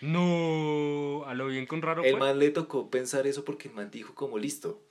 No, 0.00 1.24
a 1.26 1.34
lo 1.34 1.46
bien 1.46 1.66
con 1.66 1.80
raro 1.80 2.02
El 2.02 2.10
fue. 2.12 2.20
man 2.20 2.40
le 2.40 2.50
tocó 2.50 2.90
pensar 2.90 3.28
eso 3.28 3.44
porque 3.44 3.68
el 3.68 3.74
man 3.74 3.90
dijo 3.92 4.16
como 4.16 4.36
listo. 4.36 4.82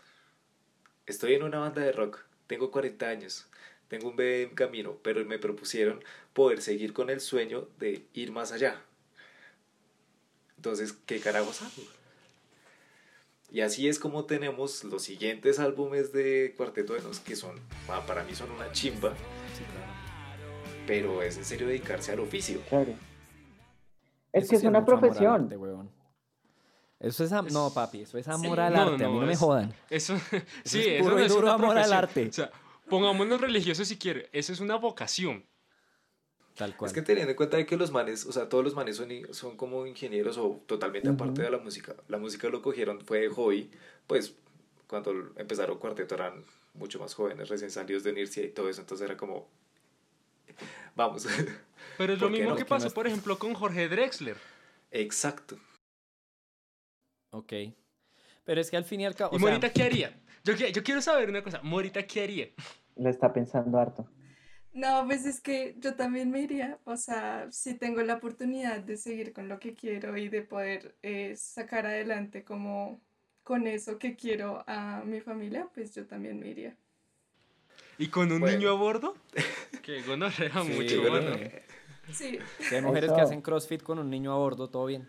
Estoy 1.05 1.33
en 1.33 1.43
una 1.43 1.59
banda 1.59 1.81
de 1.81 1.91
rock, 1.91 2.19
tengo 2.47 2.71
40 2.71 3.09
años, 3.09 3.49
tengo 3.93 4.09
un 4.09 4.15
bebé 4.15 4.41
en 4.41 4.55
camino, 4.55 4.97
pero 5.03 5.23
me 5.23 5.37
propusieron 5.37 6.03
poder 6.33 6.63
seguir 6.63 6.93
con 6.93 7.11
el 7.11 7.21
sueño 7.21 7.67
de 7.77 8.03
ir 8.15 8.31
más 8.31 8.51
allá. 8.51 8.81
Entonces, 10.57 10.93
¿qué 11.05 11.19
carajos 11.19 11.61
hago? 11.61 11.83
Y 13.51 13.61
así 13.61 13.87
es 13.87 13.99
como 13.99 14.25
tenemos 14.25 14.83
los 14.83 15.03
siguientes 15.03 15.59
álbumes 15.59 16.11
de 16.11 16.55
Cuarteto 16.57 16.93
de 16.93 17.01
Nos, 17.03 17.19
que 17.19 17.35
son, 17.35 17.59
pa- 17.85 18.03
para 18.07 18.23
mí 18.23 18.33
son 18.33 18.49
una 18.49 18.71
chimba, 18.71 19.11
Sí, 19.55 19.63
claro. 19.71 19.91
pero 20.87 21.21
es 21.21 21.37
en 21.37 21.45
serio 21.45 21.67
dedicarse 21.67 22.11
al 22.13 22.19
oficio. 22.21 22.61
Claro. 22.69 22.95
Es 24.31 24.45
Eso 24.45 24.49
que 24.49 24.55
es 24.55 24.63
una 24.63 24.83
profesión. 24.83 25.47
Eso 26.99 27.23
es... 27.25 27.31
am- 27.31 27.47
No, 27.51 27.71
papi, 27.71 28.01
eso 28.01 28.17
es 28.17 28.27
amor 28.27 28.57
Sí, 28.57 28.63
al 28.63 28.73
no, 28.73 28.81
arte, 28.81 29.03
a 29.05 29.07
mí 29.07 29.13
no, 29.13 29.21
no 29.21 29.27
me 29.27 29.35
jodan. 29.35 29.71
Eso, 29.91 30.15
sí, 30.63 30.83
es 30.83 31.03
puro 31.03 31.19
no 31.19 31.23
y 31.23 31.27
duro 31.27 31.51
amor 31.51 31.77
al 31.77 31.93
arte. 31.93 32.29
O 32.29 32.33
sea, 32.33 32.49
pongámonos 32.89 33.39
religiosos 33.41 33.87
si 33.87 33.97
quiere. 33.97 34.29
Eso 34.31 34.53
es 34.53 34.59
una 34.59 34.75
vocación. 34.75 35.45
Tal 36.55 36.75
cual. 36.77 36.87
Es 36.89 36.93
que 36.93 37.01
teniendo 37.01 37.31
en 37.31 37.35
cuenta 37.35 37.57
de 37.57 37.65
que 37.65 37.75
los 37.77 37.91
manes, 37.91 38.25
o 38.27 38.31
sea, 38.31 38.47
todos 38.47 38.63
los 38.63 38.75
manes 38.75 38.95
son, 38.97 39.09
son 39.31 39.57
como 39.57 39.87
ingenieros 39.87 40.37
o 40.37 40.61
totalmente 40.67 41.09
aparte 41.09 41.41
de 41.41 41.49
la 41.49 41.57
música. 41.57 41.95
La 42.07 42.17
música 42.19 42.47
lo 42.49 42.61
cogieron, 42.61 43.01
fue 43.01 43.21
de 43.21 43.29
hobby, 43.29 43.71
pues 44.05 44.35
cuando 44.87 45.11
empezaron 45.37 45.79
cuarteto 45.79 46.13
eran 46.13 46.43
mucho 46.75 46.99
más 46.99 47.15
jóvenes, 47.15 47.49
recién 47.49 47.71
salidos 47.71 48.03
de 48.03 48.11
universidad 48.11 48.45
y 48.45 48.51
todo 48.51 48.69
eso, 48.69 48.81
entonces 48.81 49.05
era 49.05 49.17
como, 49.17 49.49
vamos, 50.95 51.25
Pero 51.97 52.13
es 52.13 52.19
lo 52.19 52.27
¿Por 52.27 52.31
qué 52.33 52.37
mismo 52.39 52.49
no? 52.51 52.55
que 52.55 52.65
¿Por 52.65 52.67
qué 52.67 52.69
no 52.69 52.69
pasó, 52.75 52.87
es- 52.87 52.93
por 52.93 53.07
ejemplo, 53.07 53.39
con 53.39 53.53
Jorge 53.55 53.89
Drexler. 53.89 54.37
exacto. 54.91 55.57
Ok. 57.31 57.53
Pero 58.43 58.61
es 58.61 58.69
que 58.69 58.77
al 58.77 58.83
fin 58.85 59.01
y 59.01 59.05
al 59.05 59.15
cabo... 59.15 59.35
¿Y 59.35 59.39
sea, 59.39 59.47
Morita 59.49 59.71
qué 59.73 59.83
haría? 59.83 60.21
Yo, 60.43 60.53
yo 60.55 60.83
quiero 60.83 61.01
saber 61.01 61.29
una 61.29 61.43
cosa. 61.43 61.59
Morita, 61.63 62.03
¿qué 62.05 62.23
haría? 62.23 62.47
Lo 62.95 63.07
está 63.09 63.31
pensando 63.31 63.77
harto. 63.77 64.07
No, 64.73 65.05
pues 65.05 65.25
es 65.25 65.39
que 65.41 65.75
yo 65.77 65.95
también 65.95 66.31
me 66.31 66.41
iría, 66.41 66.79
o 66.85 66.97
sea, 66.97 67.47
si 67.51 67.75
tengo 67.75 68.01
la 68.01 68.15
oportunidad 68.15 68.79
de 68.81 68.97
seguir 68.97 69.31
con 69.31 69.47
lo 69.47 69.59
que 69.59 69.75
quiero 69.75 70.17
y 70.17 70.29
de 70.29 70.41
poder 70.41 70.97
eh, 71.03 71.35
sacar 71.37 71.85
adelante 71.85 72.43
como 72.43 72.99
con 73.43 73.67
eso 73.67 73.99
que 73.99 74.15
quiero 74.15 74.63
a 74.67 75.03
mi 75.05 75.21
familia, 75.21 75.69
pues 75.73 75.93
yo 75.93 76.07
también 76.07 76.39
me 76.39 76.49
iría. 76.49 76.75
¿Y 77.97 78.07
con 78.07 78.31
un 78.31 78.39
Bueno. 78.39 78.45
niño 78.45 78.69
a 78.69 78.73
bordo? 78.73 79.15
Que 79.81 80.01
gonorrea 80.01 80.63
Sí, 80.65 80.73
mucho, 80.73 81.01
bueno. 81.05 81.31
¿no? 81.31 81.37
Sí, 82.11 82.39
Si 82.59 82.75
hay 82.75 82.81
mujeres 82.81 83.13
que 83.13 83.21
Eso. 83.21 83.21
hacen 83.21 83.41
CrossFit 83.41 83.83
con 83.83 83.99
un 83.99 84.09
niño 84.09 84.33
a 84.33 84.37
bordo, 84.37 84.69
todo 84.69 84.85
bien. 84.87 85.07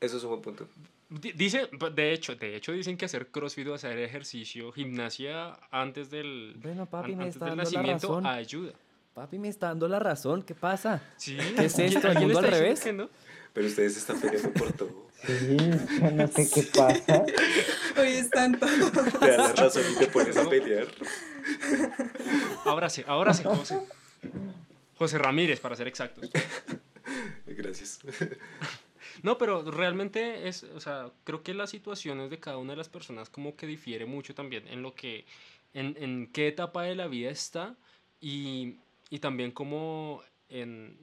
Eso 0.00 0.16
es 0.16 0.22
un 0.24 0.30
buen 0.30 0.42
punto. 0.42 0.68
Di- 1.08 1.32
Dice, 1.32 1.68
de 1.94 2.12
hecho, 2.12 2.34
de 2.34 2.56
hecho 2.56 2.72
dicen 2.72 2.96
que 2.96 3.04
hacer 3.04 3.28
crossfit 3.28 3.66
o 3.68 3.74
hacer 3.74 3.96
ejercicio, 3.98 4.72
gimnasia 4.72 5.56
antes 5.70 6.10
del, 6.10 6.56
Bueno, 6.60 6.86
papi, 6.86 7.12
an- 7.12 7.18
me 7.18 7.24
antes 7.24 7.36
está 7.36 7.46
del 7.46 7.56
dando 7.56 7.70
la 7.70 7.78
nacimiento 7.78 8.08
razón. 8.08 8.26
ayuda. 8.26 8.72
Papi, 9.14 9.38
me 9.38 9.48
está 9.48 9.68
dando 9.68 9.88
la 9.88 9.98
razón. 9.98 10.42
¿Qué 10.42 10.54
pasa? 10.54 11.02
Sí. 11.16 11.36
¿Qué 11.56 11.64
es 11.66 11.78
esto? 11.78 11.98
¿El 12.00 12.06
¿Alguien 12.08 12.28
mundo 12.28 12.40
está 12.40 12.54
al 12.54 12.60
revés? 12.62 12.94
no? 12.94 13.08
Pero 13.54 13.66
ustedes 13.68 13.96
están 13.96 14.20
peleando 14.20 14.52
por 14.52 14.72
todo. 14.72 15.06
Sí, 15.26 15.56
yo 16.00 16.10
no 16.10 16.26
sé 16.28 16.50
qué 16.52 16.62
pasa. 16.76 17.24
hoy 17.98 18.08
es 18.08 18.28
tanto. 18.28 18.66
Te 19.18 19.28
dan 19.30 19.38
la 19.38 19.52
razón 19.54 19.82
y 19.94 19.98
te 19.98 20.06
pones 20.08 20.36
a 20.36 20.46
pelear. 20.48 20.86
Ahora 22.66 22.90
sí, 22.90 23.02
ahora 23.06 23.32
sí, 23.32 23.42
José. 23.44 23.80
José 24.96 25.18
Ramírez, 25.18 25.60
para 25.60 25.76
ser 25.76 25.88
exactos. 25.88 26.28
Gracias. 27.46 28.00
No, 29.22 29.38
pero 29.38 29.62
realmente 29.70 30.48
es, 30.48 30.62
o 30.64 30.80
sea, 30.80 31.12
creo 31.24 31.42
que 31.42 31.54
las 31.54 31.70
situaciones 31.70 32.30
de 32.30 32.40
cada 32.40 32.58
una 32.58 32.72
de 32.72 32.76
las 32.76 32.88
personas 32.88 33.30
como 33.30 33.56
que 33.56 33.66
difiere 33.66 34.06
mucho 34.06 34.34
también 34.34 34.66
en 34.68 34.82
lo 34.82 34.94
que, 34.94 35.26
en, 35.74 35.96
en 35.98 36.32
qué 36.32 36.48
etapa 36.48 36.82
de 36.84 36.94
la 36.96 37.06
vida 37.08 37.30
está 37.30 37.76
y, 38.20 38.76
y 39.10 39.18
también 39.20 39.50
como 39.52 40.22
en, 40.48 40.98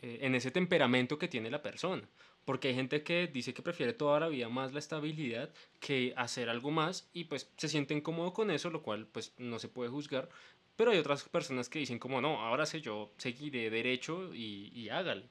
eh, 0.00 0.18
en 0.22 0.34
ese 0.34 0.50
temperamento 0.50 1.18
que 1.18 1.28
tiene 1.28 1.50
la 1.50 1.62
persona. 1.62 2.08
Porque 2.44 2.68
hay 2.68 2.74
gente 2.74 3.02
que 3.02 3.26
dice 3.26 3.52
que 3.52 3.62
prefiere 3.62 3.92
toda 3.92 4.20
la 4.20 4.28
vida 4.28 4.48
más 4.48 4.72
la 4.72 4.78
estabilidad 4.78 5.50
que 5.80 6.14
hacer 6.16 6.48
algo 6.48 6.70
más 6.70 7.10
y 7.12 7.24
pues 7.24 7.52
se 7.58 7.68
sienten 7.68 8.00
cómodo 8.00 8.32
con 8.32 8.50
eso, 8.50 8.70
lo 8.70 8.82
cual 8.82 9.06
pues 9.06 9.34
no 9.38 9.58
se 9.58 9.68
puede 9.68 9.90
juzgar. 9.90 10.28
Pero 10.76 10.92
hay 10.92 10.98
otras 10.98 11.24
personas 11.28 11.68
que 11.68 11.78
dicen 11.80 11.98
como 11.98 12.20
no, 12.20 12.40
ahora 12.40 12.64
sé 12.64 12.80
yo 12.80 13.12
seguiré 13.18 13.68
derecho 13.70 14.34
y, 14.34 14.70
y 14.74 14.88
hágale. 14.88 15.28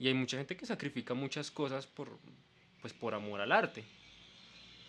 Y 0.00 0.08
hay 0.08 0.14
mucha 0.14 0.38
gente 0.38 0.56
que 0.56 0.66
sacrifica 0.66 1.14
muchas 1.14 1.50
cosas 1.50 1.86
por, 1.86 2.08
pues, 2.80 2.92
por 2.92 3.14
amor 3.14 3.40
al 3.40 3.52
arte. 3.52 3.84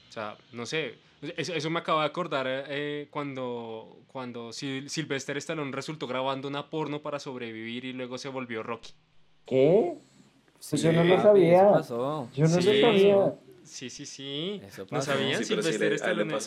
O 0.10 0.12
sea, 0.14 0.38
no 0.54 0.66
sé, 0.66 0.96
eso, 1.38 1.54
eso 1.54 1.70
me 1.70 1.80
acaba 1.80 2.02
de 2.02 2.08
acordar 2.08 2.48
eh, 2.48 3.08
cuando, 3.12 4.00
cuando 4.08 4.50
Sil- 4.56 4.88
Sylvester 4.90 5.38
Stallone 5.38 5.72
resultó 5.72 6.08
grabando 6.08 6.48
una 6.48 6.70
porno 6.70 7.02
para 7.02 7.20
sobrevivir 7.20 7.86
y 7.86 7.94
luego 7.94 8.18
se 8.18 8.30
volvió 8.30 8.64
Rocky. 8.64 8.92
¿Qué? 9.46 9.96
Pues 10.70 10.82
yo 10.82 10.92
no 10.94 11.02
Sí, 11.04 11.08
lo 11.10 11.16
papi, 11.18 11.24
sabía. 11.28 11.62
Eso 11.64 11.72
pasó. 11.72 12.30
Yo 12.34 12.44
no 12.48 12.62
Sí. 12.62 12.74
lo 12.74 12.82
sabía. 12.82 13.34
Sí, 13.64 13.90
sí, 13.90 14.06
sí. 14.06 14.62
Eso 14.66 14.84
¿No 14.84 14.88
pasó. 14.90 15.12
sabían? 15.14 15.38
Sí, 15.38 15.44
sí, 15.44 15.48
Sylvester 15.56 15.90
le 15.90 15.96
Stallone, 15.96 16.38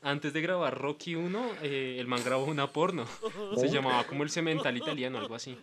antes 0.00 0.32
de 0.32 0.40
grabar 0.40 0.78
Rocky 0.78 1.14
1, 1.16 1.50
eh, 1.62 1.96
el 1.98 2.06
man 2.06 2.22
grabó 2.24 2.44
una 2.44 2.72
porno. 2.72 3.04
Se 3.56 3.68
llamaba 3.68 4.04
como 4.06 4.22
el 4.22 4.30
cemental 4.30 4.76
italiano, 4.76 5.18
algo 5.18 5.34
así. 5.34 5.56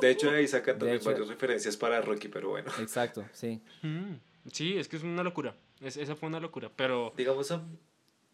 De 0.00 0.10
hecho, 0.10 0.30
ahí 0.30 0.46
sacan 0.48 0.74
De 0.74 0.78
también 0.80 0.96
hecho- 0.96 1.10
varias 1.10 1.28
referencias 1.28 1.76
para 1.76 2.00
Rocky, 2.00 2.28
pero 2.28 2.50
bueno. 2.50 2.70
Exacto, 2.80 3.24
sí. 3.32 3.60
Mm, 3.82 4.14
Sí, 4.52 4.78
es 4.78 4.88
que 4.88 4.96
es 4.96 5.02
una 5.02 5.22
locura. 5.22 5.54
Es- 5.82 5.96
esa 5.98 6.16
fue 6.16 6.28
una 6.28 6.40
locura. 6.40 6.70
Pero 6.74 7.12
Digamos, 7.16 7.50
a, 7.50 7.62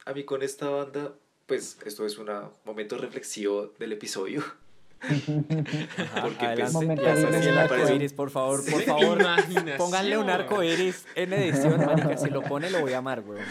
a 0.04 0.12
mí 0.12 0.24
con 0.24 0.42
esta 0.42 0.68
banda, 0.70 1.12
pues 1.46 1.78
esto 1.84 2.06
es 2.06 2.16
un 2.18 2.28
momento 2.64 2.96
reflexivo 2.96 3.72
del 3.78 3.92
episodio. 3.92 4.42
Ajá, 5.00 6.22
Porque, 6.22 6.46
adelante. 6.46 6.72
pues, 6.72 7.46
arco 7.48 7.68
parece- 7.68 7.94
iris, 7.94 8.12
por 8.12 8.30
favor, 8.30 8.64
por 8.70 8.82
favor. 8.82 9.18
Pónganle 9.76 10.18
un 10.18 10.30
arco 10.30 10.62
iris 10.62 11.06
en 11.14 11.32
edición, 11.32 11.78
marica. 11.84 12.16
Si 12.16 12.30
lo 12.30 12.42
pone, 12.42 12.70
lo 12.70 12.80
voy 12.80 12.92
a 12.92 12.98
amar, 12.98 13.20
weón. 13.20 13.44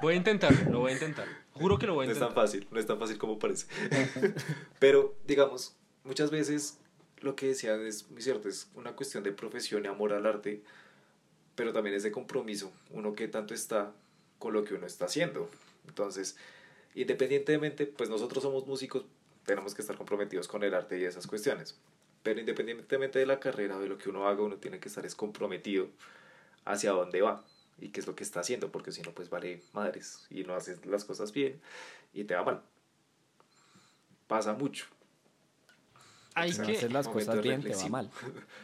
Voy 0.00 0.14
a 0.14 0.16
intentarlo, 0.16 0.70
lo 0.70 0.78
voy 0.80 0.92
a 0.92 0.94
intentar. 0.94 1.26
Juro 1.52 1.78
que 1.78 1.86
lo 1.86 1.94
voy 1.94 2.04
a 2.04 2.06
No 2.06 2.12
es 2.12 2.18
tan 2.18 2.28
intentar. 2.28 2.44
fácil, 2.46 2.66
no 2.70 2.80
es 2.80 2.86
tan 2.86 2.98
fácil 2.98 3.18
como 3.18 3.38
parece. 3.38 3.66
Pero, 4.78 5.14
digamos, 5.26 5.76
muchas 6.04 6.30
veces 6.30 6.78
lo 7.22 7.36
que 7.36 7.48
decían 7.48 7.84
es 7.86 8.10
muy 8.10 8.22
cierto, 8.22 8.48
es 8.48 8.68
una 8.74 8.94
cuestión 8.94 9.22
de 9.22 9.32
profesión 9.32 9.84
y 9.84 9.88
amor 9.88 10.12
al 10.12 10.26
arte, 10.26 10.62
pero 11.54 11.72
también 11.72 11.96
es 11.96 12.02
de 12.02 12.12
compromiso, 12.12 12.72
uno 12.90 13.14
que 13.14 13.28
tanto 13.28 13.54
está 13.54 13.92
con 14.38 14.52
lo 14.52 14.64
que 14.64 14.74
uno 14.74 14.86
está 14.86 15.04
haciendo. 15.06 15.48
Entonces, 15.86 16.36
independientemente, 16.94 17.86
pues 17.86 18.10
nosotros 18.10 18.42
somos 18.42 18.66
músicos, 18.66 19.04
tenemos 19.44 19.74
que 19.74 19.82
estar 19.82 19.96
comprometidos 19.96 20.48
con 20.48 20.62
el 20.62 20.74
arte 20.74 20.98
y 20.98 21.04
esas 21.04 21.26
cuestiones. 21.26 21.78
Pero 22.22 22.40
independientemente 22.40 23.18
de 23.18 23.26
la 23.26 23.40
carrera 23.40 23.76
o 23.76 23.80
de 23.80 23.88
lo 23.88 23.98
que 23.98 24.08
uno 24.08 24.28
haga, 24.28 24.42
uno 24.42 24.56
tiene 24.56 24.78
que 24.78 24.88
estar 24.88 25.04
es 25.04 25.14
comprometido 25.14 25.88
hacia 26.64 26.92
dónde 26.92 27.20
va 27.22 27.44
y 27.80 27.88
qué 27.88 28.00
es 28.00 28.06
lo 28.06 28.14
que 28.14 28.22
está 28.22 28.40
haciendo, 28.40 28.70
porque 28.70 28.92
si 28.92 29.02
no, 29.02 29.12
pues 29.12 29.28
vale 29.28 29.62
madres 29.72 30.26
y 30.30 30.44
no 30.44 30.54
haces 30.54 30.84
las 30.86 31.04
cosas 31.04 31.32
bien 31.32 31.60
y 32.12 32.24
te 32.24 32.34
va 32.34 32.44
mal. 32.44 32.62
Pasa 34.28 34.54
mucho. 34.54 34.86
Hay 36.34 36.52
Si 36.52 36.58
no 36.60 36.66
que... 36.66 36.76
haces 36.76 36.92
las 36.92 37.08
cosas 37.08 37.42
bien, 37.42 37.62
te 37.62 37.74
va 37.74 37.88
mal. 37.88 38.10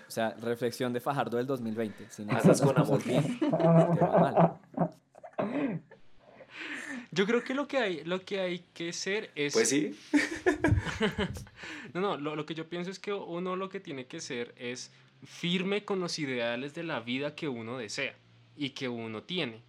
O 0.07 0.11
sea, 0.11 0.31
reflexión 0.40 0.92
de 0.92 1.00
Fajardo 1.00 1.37
del 1.37 1.46
2020. 1.46 2.07
Si 2.11 2.24
no 2.24 2.33
haces 2.33 2.46
las 2.46 2.61
con 2.61 2.74
cosas 2.74 2.88
amor. 2.88 3.04
bien, 3.04 3.38
te 3.38 3.46
va 3.48 4.59
mal. 5.37 5.68
Yo 7.11 7.26
creo 7.26 7.42
que 7.42 7.54
lo 7.54 7.66
que 7.66 7.78
hay, 7.78 8.04
lo 8.04 8.24
que 8.24 8.40
hay 8.40 8.64
que 8.74 8.92
ser 8.92 9.31
es... 9.35 9.54
Pues 9.54 9.68
sí, 9.68 9.98
No, 11.94 12.00
no, 12.00 12.16
lo, 12.16 12.37
lo 12.37 12.44
que 12.44 12.54
yo 12.54 12.68
pienso 12.68 12.90
es 12.90 12.98
que 12.98 13.12
uno 13.12 13.57
lo 13.57 13.68
que 13.68 13.81
tiene 13.81 14.07
que 14.07 14.20
ser 14.20 14.54
es 14.57 14.90
firme 15.24 15.85
con 15.85 16.00
los 16.00 16.18
ideales 16.18 16.74
de 16.74 16.83
la 16.83 17.00
vida 17.00 17.35
que 17.35 17.48
uno 17.48 17.78
desea 17.78 18.14
y 18.57 18.70
que 18.70 18.88
uno 18.88 19.22
tiene. 19.22 19.62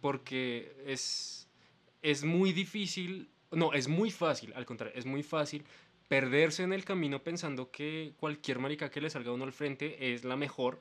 Porque 0.00 0.74
es, 0.86 1.48
es 2.02 2.24
muy 2.24 2.52
difícil, 2.52 3.30
no, 3.50 3.72
es 3.72 3.88
muy 3.88 4.10
fácil, 4.10 4.52
al 4.54 4.66
contrario, 4.66 4.94
es 4.96 5.06
muy 5.06 5.22
fácil 5.22 5.64
perderse 6.12 6.62
en 6.62 6.74
el 6.74 6.84
camino 6.84 7.22
pensando 7.22 7.70
que 7.70 8.12
cualquier 8.18 8.58
marica 8.58 8.90
que 8.90 9.00
le 9.00 9.08
salga 9.08 9.30
a 9.30 9.32
uno 9.32 9.44
al 9.44 9.52
frente 9.54 10.12
es 10.12 10.24
la 10.24 10.36
mejor 10.36 10.78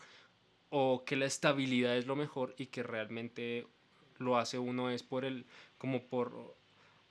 o 0.70 1.06
que 1.06 1.16
la 1.16 1.26
estabilidad 1.26 1.96
es 1.96 2.06
lo 2.06 2.18
mejor 2.18 2.54
y 2.58 2.66
que 2.66 2.84
realmente 2.84 3.66
lo 4.18 4.38
hace 4.38 4.60
uno 4.60 4.90
es 4.90 5.04
por 5.04 5.24
el, 5.24 5.46
como 5.78 6.04
por, 6.10 6.58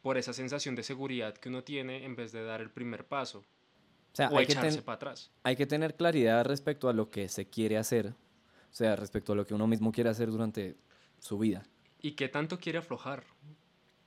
por 0.02 0.18
esa 0.18 0.34
sensación 0.34 0.74
de 0.74 0.82
seguridad 0.82 1.34
que 1.38 1.48
uno 1.48 1.64
tiene 1.64 2.04
en 2.04 2.14
vez 2.14 2.30
de 2.32 2.44
dar 2.44 2.60
el 2.60 2.68
primer 2.68 3.06
paso 3.06 3.38
O 3.38 4.16
sea, 4.16 4.28
o 4.28 4.38
hay 4.38 4.44
que, 4.44 4.52
echarse 4.52 4.76
ten- 4.76 4.84
para 4.84 4.96
atrás. 4.96 5.30
hay 5.42 5.56
que 5.56 5.66
tener 5.66 5.96
claridad 5.96 6.44
respecto 6.44 6.90
a 6.90 6.92
lo 6.92 7.08
que 7.08 7.26
se 7.30 7.48
quiere 7.48 7.78
hacer. 7.78 8.08
O 8.08 8.74
sea, 8.74 8.96
respecto 8.96 9.32
a 9.32 9.36
lo 9.36 9.46
que 9.46 9.54
uno 9.54 9.66
mismo 9.66 9.92
quiere 9.92 10.10
hacer 10.10 10.30
durante 10.30 10.76
su 11.20 11.38
vida. 11.38 11.62
¿Y 12.02 12.12
qué 12.12 12.28
tanto 12.28 12.58
quiere 12.58 12.78
aflojar? 12.80 13.24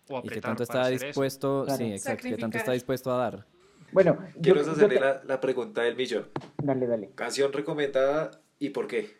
O 0.09 0.21
Y 0.23 0.29
qué 0.29 0.39
tanto 0.39 0.61
está 0.61 0.87
dispuesto, 0.89 1.63
Claro. 1.65 1.77
sí, 1.83 1.91
exacto, 1.91 2.27
qué 2.27 2.37
tanto 2.37 2.57
está 2.59 2.73
dispuesto 2.73 3.11
a 3.11 3.17
dar. 3.17 3.52
Bueno, 3.93 4.17
Quiero 4.41 4.63
yo 4.63 4.71
hacerle 4.71 4.95
te- 4.95 5.01
la, 5.01 5.21
la 5.25 5.39
pregunta 5.41 5.81
del 5.83 5.95
millón. 5.95 6.27
Dale, 6.61 6.87
dale. 6.87 7.11
Canción 7.15 7.53
recomendada 7.53 8.31
y 8.59 8.69
por 8.69 8.87
qué. 8.87 9.15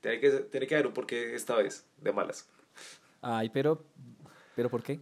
Tiene 0.00 0.20
que, 0.20 0.30
tiene 0.30 0.66
que 0.66 0.74
haber 0.74 0.86
un 0.88 0.92
porqué 0.94 1.34
esta 1.34 1.54
vez, 1.56 1.86
de 1.98 2.12
malas. 2.12 2.48
Ay, 3.20 3.50
pero, 3.50 3.84
pero 4.56 4.68
¿por 4.68 4.82
qué? 4.82 5.00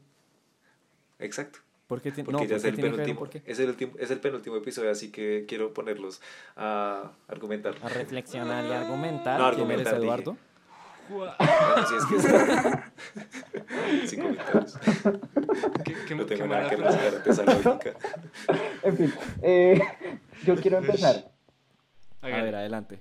Exacto. 1.18 1.58
¿Por 1.86 2.00
qué, 2.00 2.12
ti- 2.12 2.22
Porque 2.22 2.32
no, 2.36 2.44
ya 2.44 2.48
¿por 2.48 2.56
es 2.56 2.62
qué 2.62 2.68
el, 2.68 2.76
penúltimo, 2.76 3.18
por 3.18 3.30
qué? 3.30 3.42
es, 3.44 3.58
el 3.58 3.68
último- 3.70 3.92
es 3.98 4.10
el 4.10 4.20
penúltimo 4.20 4.56
episodio, 4.56 4.90
así 4.90 5.10
que 5.10 5.44
quiero 5.48 5.72
ponerlos 5.74 6.20
a 6.56 7.12
argumentar. 7.26 7.74
A 7.82 7.88
reflexionar 7.88 8.64
y 8.66 8.70
argumentar. 8.72 9.40
No, 9.40 9.50
¿Quién 9.54 9.70
eres, 9.72 9.86
argumentar, 9.88 9.94
dije. 9.94 10.04
Eduardo? 10.04 10.36
Gua- 11.10 11.34
Bueno, 11.38 11.86
si 11.88 11.94
es 11.96 12.04
que 12.06 12.16
está- 12.16 12.92
Sin 14.06 14.20
comentarios. 14.22 14.78
¿Qué, 15.84 15.94
qué- 16.06 16.14
No 16.14 16.26
qué 16.26 16.36
tengo 16.36 16.46
nada 16.46 16.62
mala 16.62 16.98
que 16.98 17.16
ante 17.16 17.30
esa 17.30 17.42
lógica. 17.44 17.92
En 18.82 18.96
fin, 18.96 19.12
eh, 19.42 19.80
yo 20.44 20.56
quiero 20.56 20.78
empezar. 20.78 21.30
A 22.22 22.26
ver, 22.28 22.54
adelante. 22.54 22.98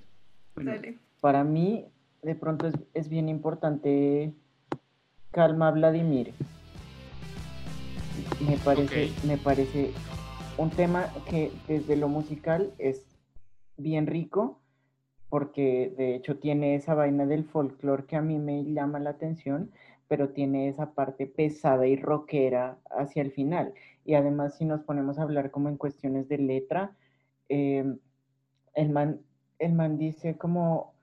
Dale. 0.56 0.98
Para 1.20 1.44
mí, 1.44 1.86
de 2.22 2.34
pronto 2.34 2.66
es, 2.66 2.74
es 2.94 3.08
bien 3.08 3.28
importante 3.28 4.32
Calma 5.30 5.70
Vladimir. 5.70 6.32
Me 8.46 8.56
parece, 8.58 9.10
Ok. 9.10 9.24
me 9.24 9.36
parece 9.36 9.92
un 10.56 10.70
tema 10.70 11.06
que 11.28 11.52
desde 11.68 11.96
lo 11.96 12.08
musical 12.08 12.70
es 12.78 13.02
bien 13.76 14.06
rico, 14.06 14.59
porque 15.30 15.94
de 15.96 16.16
hecho 16.16 16.38
tiene 16.38 16.74
esa 16.74 16.94
vaina 16.94 17.24
del 17.24 17.44
folclore 17.44 18.04
que 18.04 18.16
a 18.16 18.22
mí 18.22 18.38
me 18.38 18.64
llama 18.64 18.98
la 18.98 19.10
atención, 19.10 19.70
pero 20.08 20.30
tiene 20.30 20.68
esa 20.68 20.92
parte 20.92 21.26
pesada 21.26 21.86
y 21.86 21.96
rockera 21.96 22.78
hacia 22.90 23.22
el 23.22 23.30
final. 23.30 23.72
Y 24.04 24.14
además, 24.14 24.56
si 24.58 24.64
nos 24.64 24.82
ponemos 24.82 25.18
a 25.18 25.22
hablar 25.22 25.52
como 25.52 25.68
en 25.68 25.76
cuestiones 25.76 26.28
de 26.28 26.38
letra, 26.38 26.96
eh, 27.48 27.96
el 28.74 28.90
man, 28.90 29.20
el 29.60 29.72
man 29.72 29.98
dice 29.98 30.36
como, 30.36 30.94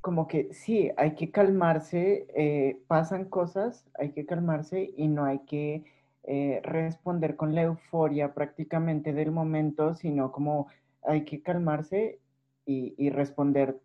como 0.00 0.26
que 0.26 0.54
sí, 0.54 0.90
hay 0.96 1.14
que 1.14 1.30
calmarse, 1.30 2.26
eh, 2.34 2.80
pasan 2.86 3.26
cosas, 3.26 3.84
hay 3.98 4.12
que 4.12 4.24
calmarse 4.24 4.90
y 4.96 5.08
no 5.08 5.26
hay 5.26 5.40
que 5.40 5.84
eh, 6.24 6.60
responder 6.64 7.36
con 7.36 7.54
la 7.54 7.62
euforia 7.62 8.32
prácticamente 8.32 9.12
del 9.12 9.32
momento, 9.32 9.94
sino 9.94 10.32
como 10.32 10.68
hay 11.02 11.24
que 11.24 11.42
calmarse 11.42 12.20
y, 12.66 12.94
y 12.98 13.08
responder 13.10 13.80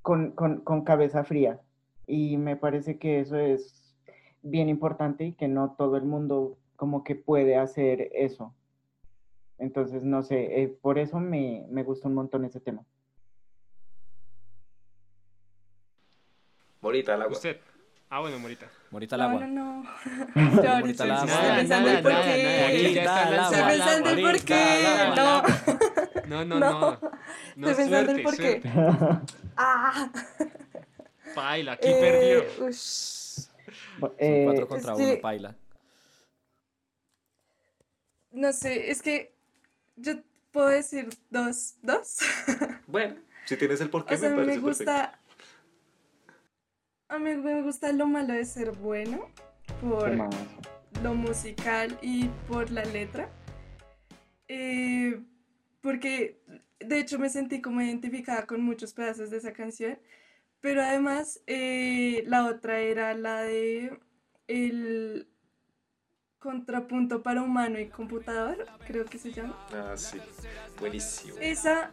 con, 0.00 0.30
con- 0.32 0.60
con 0.62 0.84
cabeza 0.84 1.24
fría. 1.24 1.60
Y 2.06 2.36
me 2.38 2.56
parece 2.56 2.98
que 2.98 3.20
eso 3.20 3.36
es 3.36 3.94
bien 4.42 4.68
importante 4.70 5.24
y 5.24 5.32
que 5.32 5.48
no 5.48 5.74
todo 5.76 5.96
el 5.96 6.04
mundo 6.04 6.56
como 6.76 7.04
que 7.04 7.14
puede 7.16 7.56
hacer 7.56 8.08
eso. 8.14 8.54
Entonces, 9.58 10.04
no 10.04 10.22
sé, 10.22 10.62
eh, 10.62 10.68
por 10.68 10.98
eso 10.98 11.20
me, 11.20 11.66
me 11.68 11.82
gusta 11.82 12.08
un 12.08 12.14
montón 12.14 12.44
ese 12.46 12.60
tema. 12.60 12.82
Morita, 16.80 17.14
agua. 17.14 17.28
Usted. 17.28 17.58
Ah, 18.08 18.20
bueno, 18.20 18.38
Morita. 18.38 18.66
Morita 18.90 19.14
al 19.16 19.20
No, 19.20 19.28
agua. 19.28 19.46
no, 19.46 19.82
no. 19.82 20.62
Yo 20.62 20.70
ahorita 20.70 20.80
Morita 20.80 21.02
al 21.04 21.10
agua. 21.12 21.32
estoy 21.34 21.56
pensando 21.58 21.90
el 21.90 22.02
por 22.02 22.12
qué. 22.12 22.60
Morita 22.62 23.22
al 23.26 23.34
Estoy 23.34 23.58
agua. 23.58 23.68
pensando 23.68 24.10
el 24.10 24.20
por 24.22 24.44
qué. 24.44 24.82
No. 25.16 25.22
agua. 25.22 25.44
No, 26.26 26.44
no, 26.44 26.60
No. 26.60 26.98
no. 27.56 27.68
Estoy 27.70 27.84
pensando 27.84 28.12
el 28.12 28.22
suerte, 28.22 28.22
por 28.22 28.36
qué. 28.36 28.62
Ah. 29.56 30.10
Paila, 31.34 31.72
aquí 31.72 31.88
Eh, 31.88 31.96
perdió. 32.00 32.66
ush. 32.66 33.46
Bu- 33.98 34.08
Son 34.08 34.14
eh, 34.18 34.42
cuatro 34.44 34.68
contra 34.68 34.94
uno, 34.96 35.20
paila. 35.20 35.54
No 38.32 38.52
sé, 38.52 38.90
es 38.90 39.02
que 39.02 39.34
yo 39.96 40.14
puedo 40.52 40.68
decir 40.68 41.08
dos, 41.30 41.76
dos. 41.82 42.18
Bueno, 42.86 43.16
si 43.44 43.56
tienes 43.56 43.80
el 43.80 43.90
porqué, 43.90 44.14
O 44.14 44.18
sea, 44.18 44.30
me 44.30 44.36
me 44.36 44.42
parece 44.42 44.60
perfecto. 44.60 44.92
gusta. 44.92 45.18
A 47.08 47.18
mí 47.18 47.34
me 47.36 47.62
gusta 47.62 47.92
lo 47.92 48.06
malo 48.06 48.34
de 48.34 48.44
ser 48.44 48.70
bueno 48.72 49.28
por 49.80 50.10
lo 51.02 51.14
musical 51.14 51.98
y 52.02 52.28
por 52.48 52.70
la 52.70 52.84
letra. 52.84 53.28
Eh, 54.48 55.20
porque 55.80 56.40
de 56.80 56.98
hecho 56.98 57.18
me 57.18 57.28
sentí 57.28 57.60
como 57.60 57.80
identificada 57.80 58.46
con 58.46 58.62
muchos 58.62 58.92
pedazos 58.92 59.30
de 59.30 59.38
esa 59.38 59.52
canción. 59.52 59.98
Pero 60.60 60.82
además 60.82 61.40
eh, 61.46 62.24
la 62.26 62.46
otra 62.46 62.80
era 62.80 63.14
la 63.14 63.42
de 63.42 63.98
el 64.46 65.26
contrapunto 66.38 67.22
para 67.22 67.42
humano 67.42 67.78
y 67.78 67.88
computador, 67.88 68.66
creo 68.86 69.04
que 69.04 69.18
se 69.18 69.32
llama. 69.32 69.56
Ah, 69.72 69.94
sí. 69.96 70.18
Buenísimo. 70.78 71.36
Esa 71.40 71.92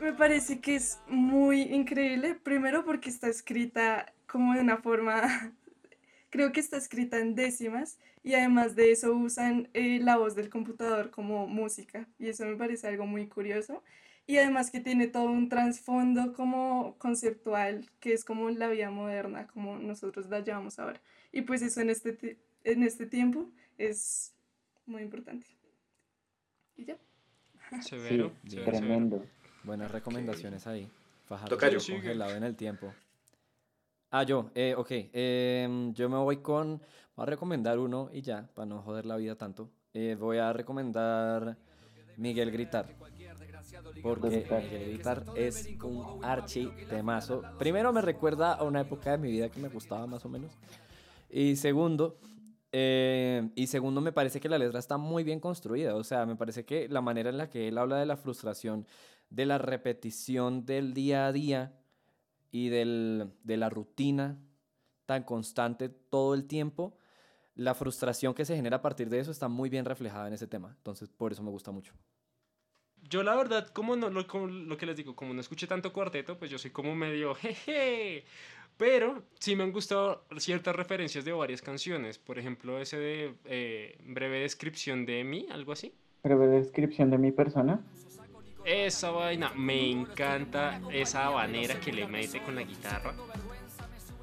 me 0.00 0.12
parece 0.14 0.60
que 0.60 0.76
es 0.76 0.98
muy 1.06 1.62
increíble, 1.62 2.34
primero 2.34 2.84
porque 2.84 3.10
está 3.10 3.28
escrita 3.28 4.12
como 4.26 4.54
de 4.54 4.60
una 4.60 4.78
forma, 4.78 5.52
creo 6.30 6.52
que 6.52 6.60
está 6.60 6.76
escrita 6.76 7.18
en 7.18 7.34
décimas 7.34 7.98
y 8.22 8.34
además 8.34 8.76
de 8.76 8.92
eso 8.92 9.12
usan 9.12 9.68
eh, 9.74 9.98
la 10.00 10.16
voz 10.16 10.34
del 10.34 10.48
computador 10.48 11.10
como 11.10 11.46
música 11.46 12.08
y 12.18 12.28
eso 12.28 12.44
me 12.46 12.56
parece 12.56 12.88
algo 12.88 13.06
muy 13.06 13.26
curioso 13.28 13.82
y 14.26 14.36
además 14.38 14.70
que 14.70 14.80
tiene 14.80 15.08
todo 15.08 15.24
un 15.24 15.48
trasfondo 15.48 16.32
como 16.32 16.96
conceptual 16.98 17.90
que 18.00 18.12
es 18.12 18.24
como 18.24 18.48
la 18.50 18.68
vida 18.68 18.90
moderna, 18.90 19.46
como 19.48 19.78
nosotros 19.78 20.28
la 20.28 20.40
llevamos 20.40 20.78
ahora 20.78 21.00
y 21.32 21.42
pues 21.42 21.62
eso 21.62 21.80
en 21.80 21.90
este, 21.90 22.38
en 22.64 22.82
este 22.82 23.06
tiempo 23.06 23.50
es 23.78 24.34
muy 24.86 25.02
importante. 25.02 25.46
Y 26.76 26.84
ya. 26.84 26.98
Severo. 27.82 27.82
Sí, 27.82 27.88
severo, 27.88 28.32
severo. 28.46 28.78
tremendo. 28.78 29.26
Buenas 29.64 29.90
recomendaciones 29.90 30.66
ahí. 30.66 30.90
Fajardo 31.26 31.56
Tocayo. 31.56 31.78
congelado 31.78 32.34
en 32.36 32.44
el 32.44 32.56
tiempo. 32.56 32.92
Ah, 34.12 34.24
yo, 34.24 34.50
eh, 34.56 34.74
ok. 34.76 34.90
em, 35.12 35.94
yo 35.94 36.08
me 36.08 36.16
voy 36.18 36.38
con. 36.38 36.82
Voy 37.14 37.22
a 37.22 37.26
recomendar 37.26 37.78
uno 37.78 38.10
y 38.12 38.22
ya, 38.22 38.48
para 38.54 38.66
no 38.66 38.82
joder 38.82 39.06
la 39.06 39.16
vida 39.16 39.36
tanto. 39.36 39.70
Eh, 39.94 40.16
voy 40.18 40.38
a 40.38 40.52
recomendar 40.52 41.56
Miguel 42.16 42.50
Gritar. 42.50 42.86
Porque. 44.02 44.44
Miguel 44.48 44.88
Gritar 44.94 45.24
es 45.36 45.68
un 45.84 46.24
archi 46.24 46.68
temazo. 46.88 47.42
Primero 47.58 47.92
me 47.92 48.00
recuerda 48.00 48.54
a 48.54 48.64
una 48.64 48.80
época 48.80 49.12
de 49.12 49.18
mi 49.18 49.30
vida 49.30 49.48
que 49.48 49.60
me 49.60 49.68
gustaba 49.68 50.06
más 50.08 50.24
o 50.24 50.28
menos. 50.28 50.58
Y 51.28 51.54
segundo, 51.54 52.18
eh, 52.72 53.48
y 53.54 53.68
segundo, 53.68 54.00
me 54.00 54.10
parece 54.10 54.40
que 54.40 54.48
la 54.48 54.58
letra 54.58 54.80
está 54.80 54.96
muy 54.96 55.22
bien 55.22 55.38
construida. 55.38 55.94
O 55.94 56.02
sea, 56.02 56.26
me 56.26 56.34
parece 56.34 56.64
que 56.64 56.88
la 56.88 57.00
manera 57.00 57.30
en 57.30 57.38
la 57.38 57.48
que 57.48 57.68
él 57.68 57.78
habla 57.78 57.98
de 57.98 58.06
la 58.06 58.16
frustración, 58.16 58.88
de 59.28 59.46
la 59.46 59.58
repetición 59.58 60.66
del 60.66 60.94
día 60.94 61.26
a 61.26 61.32
día 61.32 61.79
y 62.50 62.68
del, 62.68 63.32
de 63.44 63.56
la 63.56 63.70
rutina 63.70 64.38
tan 65.06 65.24
constante 65.24 65.88
todo 65.88 66.34
el 66.34 66.46
tiempo, 66.46 66.96
la 67.54 67.74
frustración 67.74 68.32
que 68.32 68.44
se 68.44 68.54
genera 68.54 68.76
a 68.76 68.82
partir 68.82 69.10
de 69.10 69.18
eso 69.18 69.30
está 69.30 69.48
muy 69.48 69.68
bien 69.68 69.84
reflejada 69.84 70.28
en 70.28 70.34
ese 70.34 70.46
tema. 70.46 70.72
Entonces, 70.76 71.08
por 71.08 71.32
eso 71.32 71.42
me 71.42 71.50
gusta 71.50 71.72
mucho. 71.72 71.94
Yo 73.08 73.22
la 73.22 73.34
verdad, 73.34 73.68
como 73.68 73.96
no, 73.96 74.08
lo, 74.08 74.26
como 74.26 74.46
lo 74.46 74.76
que 74.76 74.86
les 74.86 74.96
digo, 74.96 75.16
como 75.16 75.34
no 75.34 75.40
escuché 75.40 75.66
tanto 75.66 75.92
cuarteto, 75.92 76.38
pues 76.38 76.50
yo 76.50 76.58
soy 76.58 76.70
como 76.70 76.94
medio 76.94 77.34
jeje. 77.34 78.24
Pero 78.76 79.24
sí 79.38 79.56
me 79.56 79.64
han 79.64 79.72
gustado 79.72 80.24
ciertas 80.38 80.74
referencias 80.74 81.24
de 81.24 81.32
varias 81.32 81.60
canciones. 81.60 82.18
Por 82.18 82.38
ejemplo, 82.38 82.80
ese 82.80 82.98
de 82.98 83.34
eh, 83.44 83.98
breve 84.06 84.40
descripción 84.40 85.04
de 85.04 85.24
mí, 85.24 85.46
algo 85.50 85.72
así. 85.72 85.92
Breve 86.22 86.46
descripción 86.46 87.10
de 87.10 87.18
mi 87.18 87.32
persona. 87.32 87.84
Esa 88.64 89.10
vaina, 89.10 89.52
me 89.54 89.90
encanta 89.90 90.80
esa 90.92 91.26
habanera 91.26 91.80
que 91.80 91.92
le 91.92 92.06
mete 92.06 92.42
con 92.42 92.54
la 92.54 92.62
guitarra. 92.62 93.14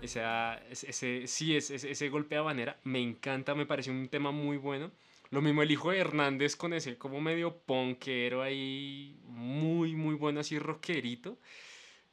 Esa, 0.01 0.55
ese, 0.69 0.89
ese- 0.91 1.27
sí, 1.27 1.55
ese, 1.55 1.75
ese- 1.75 1.91
ese 1.91 2.09
golpe 2.09 2.35
de 2.35 2.39
habanera, 2.39 2.79
me 2.83 3.01
encanta, 3.01 3.55
me 3.55 3.65
parece 3.65 3.89
un 3.91 4.07
tema 4.09 4.31
muy 4.31 4.57
bueno. 4.57 4.91
Lo 5.31 5.41
mismo 5.41 5.61
el 5.63 5.71
hijo 5.71 5.91
de 5.91 5.97
Hernández 5.99 6.55
con 6.55 6.73
ese 6.73 6.97
como 6.97 7.19
medio 7.19 7.57
punkero 7.57 8.41
ahí, 8.41 9.19
muy, 9.25 9.95
muy 9.95 10.15
bueno, 10.15 10.39
así 10.39 10.57
rockerito. 10.59 11.37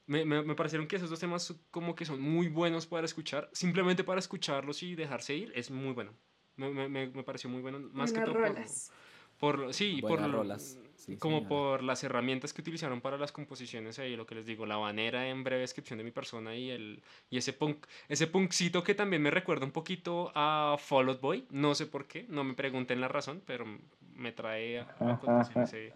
Me, 0.06 0.24
me, 0.24 0.42
me 0.42 0.54
parecieron 0.54 0.88
que 0.88 0.96
esos 0.96 1.08
dos 1.10 1.20
temas 1.20 1.54
como 1.70 1.94
que 1.94 2.04
son 2.04 2.20
muy 2.20 2.48
buenos 2.48 2.86
para 2.86 3.04
escuchar. 3.06 3.48
Simplemente 3.52 4.02
para 4.02 4.18
escucharlos 4.18 4.82
y 4.82 4.94
dejarse 4.96 5.34
ir, 5.36 5.52
es 5.54 5.70
muy 5.70 5.92
bueno. 5.92 6.12
Me, 6.56 6.88
me, 6.88 7.08
pareció 7.22 7.48
muy 7.50 7.60
bueno. 7.62 7.78
Más 7.92 8.12
que 8.12 8.20
todo 8.20 8.32
por, 8.32 8.42
rolas. 8.48 8.90
por, 9.38 9.74
sí, 9.74 9.98
por, 10.00 10.10
Buenas 10.12 10.30
lo- 10.30 10.38
rolas. 10.38 10.78
Sí, 11.06 11.16
como 11.18 11.38
señora. 11.38 11.48
por 11.48 11.82
las 11.82 12.02
herramientas 12.04 12.52
que 12.52 12.62
utilizaron 12.62 13.00
para 13.00 13.18
las 13.18 13.30
composiciones 13.32 13.98
ahí, 13.98 14.16
lo 14.16 14.26
que 14.26 14.34
les 14.36 14.46
digo, 14.46 14.64
la 14.66 14.76
banera 14.76 15.28
en 15.28 15.44
breve 15.44 15.60
descripción 15.62 15.98
de 15.98 16.04
mi 16.04 16.10
persona 16.12 16.56
y 16.56 16.70
el 16.70 17.02
y 17.30 17.38
ese 17.38 17.52
punk, 17.52 17.86
ese 18.08 18.26
punkcito 18.26 18.82
que 18.82 18.94
también 18.94 19.20
me 19.22 19.30
recuerda 19.30 19.66
un 19.66 19.72
poquito 19.72 20.32
a 20.34 20.76
Fall 20.78 21.08
Out 21.08 21.20
Boy, 21.20 21.46
no 21.50 21.74
sé 21.74 21.86
por 21.86 22.06
qué, 22.06 22.24
no 22.28 22.42
me 22.44 22.54
pregunten 22.54 23.00
la 23.00 23.08
razón, 23.08 23.42
pero 23.46 23.64
me 24.14 24.32
trae 24.32 24.80
a, 24.80 25.20
a 25.26 25.42
ese, 25.62 25.92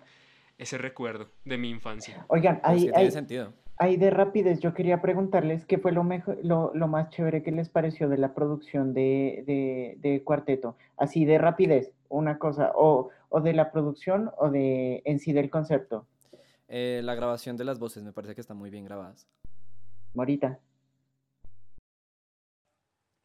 ese 0.58 0.78
recuerdo 0.78 1.28
de 1.44 1.56
mi 1.58 1.70
infancia. 1.70 2.24
Oigan, 2.28 2.60
Pues 2.64 2.82
ahí, 2.82 2.86
que 2.86 2.92
tiene 2.92 3.06
ahí, 3.06 3.10
sentido. 3.10 3.54
ahí 3.78 3.96
de 3.96 4.10
rapidez, 4.10 4.60
yo 4.60 4.74
quería 4.74 5.00
preguntarles 5.00 5.64
qué 5.64 5.78
fue 5.78 5.92
lo, 5.92 6.04
mejor, 6.04 6.38
lo, 6.42 6.72
lo 6.74 6.88
más 6.88 7.10
chévere 7.10 7.42
que 7.42 7.52
les 7.52 7.68
pareció 7.68 8.08
de 8.08 8.18
la 8.18 8.34
producción 8.34 8.92
de, 8.94 9.44
de, 9.46 9.96
de 10.08 10.22
Cuarteto. 10.24 10.76
Así 10.96 11.24
de 11.24 11.38
rapidez, 11.38 11.92
una 12.08 12.38
cosa, 12.38 12.72
o, 12.74 13.10
o 13.28 13.40
de 13.40 13.52
la 13.52 13.70
producción 13.70 14.30
o 14.38 14.50
de 14.50 15.02
en 15.04 15.18
sí 15.20 15.32
del 15.32 15.50
concepto. 15.50 16.06
Eh, 16.68 17.00
la 17.02 17.14
grabación 17.14 17.56
de 17.56 17.64
las 17.64 17.78
voces 17.78 18.02
me 18.02 18.12
parece 18.12 18.34
que 18.34 18.40
están 18.40 18.56
muy 18.56 18.70
bien 18.70 18.84
grabadas. 18.84 19.26
Morita. 20.14 20.58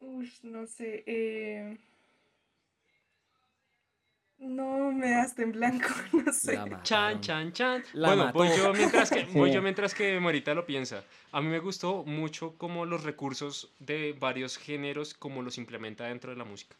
Uf, 0.00 0.42
no 0.44 0.66
sé. 0.66 1.02
eh, 1.06 1.78
No 4.38 4.92
me 4.92 5.10
daste 5.10 5.42
en 5.42 5.52
blanco, 5.52 5.88
no 6.12 6.32
sé. 6.32 6.58
Chan, 6.82 7.20
chan, 7.20 7.52
chan. 7.52 7.82
La 7.94 8.08
bueno, 8.08 8.32
voy 8.32 8.48
yo 8.56 8.72
mientras 8.74 9.10
que, 9.10 9.24
voy 9.34 9.52
yo 9.52 9.62
mientras 9.62 9.94
que 9.94 10.18
Morita 10.20 10.54
lo 10.54 10.66
piensa. 10.66 11.02
A 11.32 11.40
mí 11.40 11.48
me 11.48 11.60
gustó 11.60 12.04
mucho 12.04 12.54
como 12.58 12.84
los 12.84 13.04
recursos 13.04 13.72
de 13.78 14.14
varios 14.18 14.58
géneros, 14.58 15.14
como 15.14 15.42
los 15.42 15.56
implementa 15.58 16.04
dentro 16.04 16.30
de 16.30 16.36
la 16.36 16.44
música. 16.44 16.76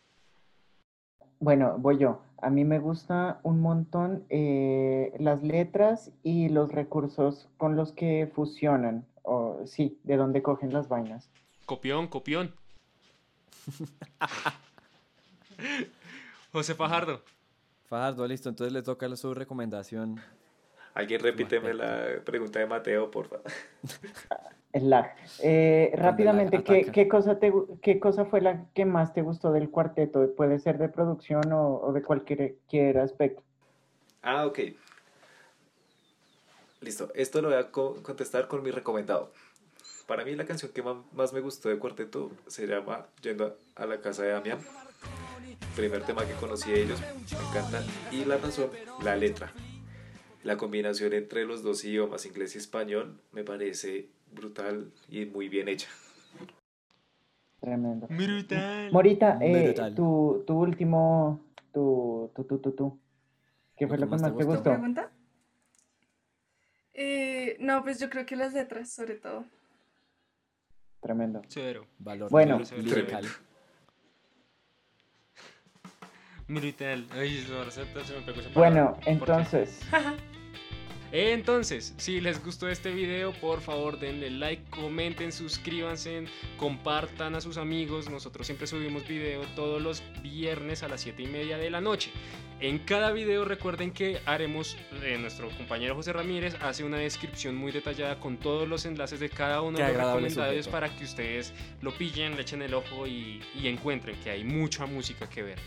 Bueno, 1.44 1.76
voy 1.76 1.98
yo. 1.98 2.22
A 2.40 2.48
mí 2.48 2.64
me 2.64 2.78
gusta 2.78 3.38
un 3.42 3.60
montón 3.60 4.24
eh, 4.30 5.12
las 5.18 5.42
letras 5.42 6.10
y 6.22 6.48
los 6.48 6.72
recursos 6.72 7.50
con 7.58 7.76
los 7.76 7.92
que 7.92 8.32
fusionan, 8.34 9.04
o 9.24 9.60
sí, 9.66 10.00
de 10.04 10.16
dónde 10.16 10.42
cogen 10.42 10.72
las 10.72 10.88
vainas. 10.88 11.28
Copión, 11.66 12.08
copión. 12.08 12.54
José 16.50 16.74
Fajardo. 16.74 17.20
Fajardo, 17.90 18.26
listo, 18.26 18.48
entonces 18.48 18.72
le 18.72 18.80
toca 18.80 19.14
su 19.14 19.34
recomendación. 19.34 20.18
Alguien 20.94 21.20
repíteme 21.20 21.74
la 21.74 22.20
pregunta 22.24 22.60
de 22.60 22.66
Mateo, 22.66 23.10
por 23.10 23.26
favor. 23.26 23.44
El 24.72 24.90
lag. 24.90 25.14
Eh, 25.40 25.92
rápidamente, 25.94 26.64
¿qué, 26.64 27.06
cosa 27.08 27.38
te, 27.38 27.52
qué 27.80 28.00
cosa 28.00 28.24
fue 28.24 28.40
la 28.40 28.66
que 28.74 28.84
más 28.84 29.12
te 29.14 29.22
gustó 29.22 29.52
del 29.52 29.70
cuarteto? 29.70 30.34
Puede 30.34 30.58
ser 30.58 30.78
de 30.78 30.88
producción 30.88 31.52
o, 31.52 31.76
o 31.80 31.92
de 31.92 32.02
cualquier 32.02 32.54
cualquier 32.56 32.98
aspecto. 32.98 33.42
Ah, 34.20 34.46
ok. 34.46 34.58
Listo, 36.80 37.10
esto 37.14 37.40
lo 37.40 37.48
voy 37.50 37.56
a 37.58 37.70
co- 37.70 38.02
contestar 38.02 38.48
con 38.48 38.64
mi 38.64 38.72
recomendado. 38.72 39.30
Para 40.08 40.24
mí 40.24 40.34
la 40.34 40.44
canción 40.44 40.72
que 40.72 40.82
más 41.12 41.32
me 41.32 41.40
gustó 41.40 41.68
de 41.68 41.78
Cuarteto 41.78 42.32
se 42.48 42.66
llama 42.66 43.06
Yendo 43.22 43.56
a 43.76 43.86
la 43.86 44.00
casa 44.00 44.24
de 44.24 44.30
Damián. 44.30 44.58
Primer 45.76 46.02
tema 46.02 46.26
que 46.26 46.34
conocí 46.34 46.72
de 46.72 46.82
ellos, 46.82 47.00
me 47.00 47.48
encanta. 47.48 47.82
Y 48.10 48.24
la 48.24 48.38
razón, 48.38 48.70
la 49.02 49.14
letra. 49.14 49.52
La 50.44 50.56
combinación 50.58 51.12
entre 51.14 51.44
los 51.44 51.62
dos 51.62 51.84
idiomas, 51.84 52.26
inglés 52.26 52.54
y 52.54 52.58
español, 52.58 53.20
me 53.32 53.42
parece 53.44 54.10
brutal 54.30 54.92
y 55.08 55.24
muy 55.24 55.48
bien 55.48 55.68
hecha. 55.68 55.88
Tremendo. 57.60 58.06
Brutal. 58.08 58.92
Morita, 58.92 59.38
eh, 59.40 59.62
Brutal. 59.64 59.94
tu, 59.94 60.44
tu 60.46 60.52
último, 60.60 61.40
tu, 61.72 62.30
tu, 62.36 62.44
tu, 62.44 62.58
tu, 62.58 62.70
tu. 62.72 62.98
¿Qué 63.76 63.88
fue 63.88 63.96
lo 63.96 64.06
que 64.06 64.10
más 64.10 64.20
te 64.22 64.28
más 64.28 64.36
te 64.38 64.44
gustó. 64.44 64.62
Pregunta? 64.70 65.10
Eh, 66.92 67.56
no, 67.58 67.82
pues 67.82 67.98
yo 67.98 68.10
creo 68.10 68.26
que 68.26 68.36
las 68.36 68.52
letras, 68.52 68.92
sobre 68.92 69.14
todo. 69.14 69.46
Tremendo. 71.00 71.40
Cero. 71.48 71.86
Valor 71.98 72.30
Bueno. 72.30 72.58
li- 72.58 72.82
lirical. 72.82 73.24
Brutal. 76.46 77.06
Ay, 77.12 77.38
se 77.70 78.04
se 78.04 78.14
me 78.14 78.20
pegó 78.26 78.40
esa 78.40 78.50
Bueno, 78.50 78.98
entonces, 79.06 79.80
Entonces, 81.16 81.94
si 81.96 82.20
les 82.20 82.44
gustó 82.44 82.68
este 82.68 82.90
video, 82.90 83.30
por 83.34 83.60
favor 83.60 84.00
denle 84.00 84.30
like, 84.30 84.68
comenten, 84.68 85.30
suscríbanse, 85.30 86.24
compartan 86.56 87.36
a 87.36 87.40
sus 87.40 87.56
amigos. 87.56 88.10
Nosotros 88.10 88.48
siempre 88.48 88.66
subimos 88.66 89.06
video 89.06 89.42
todos 89.54 89.80
los 89.80 90.02
viernes 90.24 90.82
a 90.82 90.88
las 90.88 91.02
7 91.02 91.22
y 91.22 91.26
media 91.28 91.56
de 91.56 91.70
la 91.70 91.80
noche. 91.80 92.10
En 92.58 92.80
cada 92.80 93.12
video 93.12 93.44
recuerden 93.44 93.92
que 93.92 94.18
haremos, 94.26 94.76
eh, 95.04 95.16
nuestro 95.20 95.50
compañero 95.50 95.94
José 95.94 96.12
Ramírez 96.12 96.56
hace 96.60 96.82
una 96.82 96.96
descripción 96.96 97.54
muy 97.54 97.70
detallada 97.70 98.18
con 98.18 98.36
todos 98.36 98.66
los 98.66 98.84
enlaces 98.84 99.20
de 99.20 99.30
cada 99.30 99.60
uno 99.60 99.78
Qué 99.78 99.84
de 99.84 99.92
los 99.92 99.96
recomendados 99.98 100.66
para 100.66 100.88
que 100.96 101.04
ustedes 101.04 101.52
lo 101.80 101.92
pillen, 101.92 102.34
le 102.34 102.42
echen 102.42 102.60
el 102.60 102.74
ojo 102.74 103.06
y, 103.06 103.40
y 103.54 103.68
encuentren 103.68 104.16
que 104.24 104.30
hay 104.30 104.42
mucha 104.42 104.84
música 104.86 105.28
que 105.28 105.44
ver. 105.44 105.58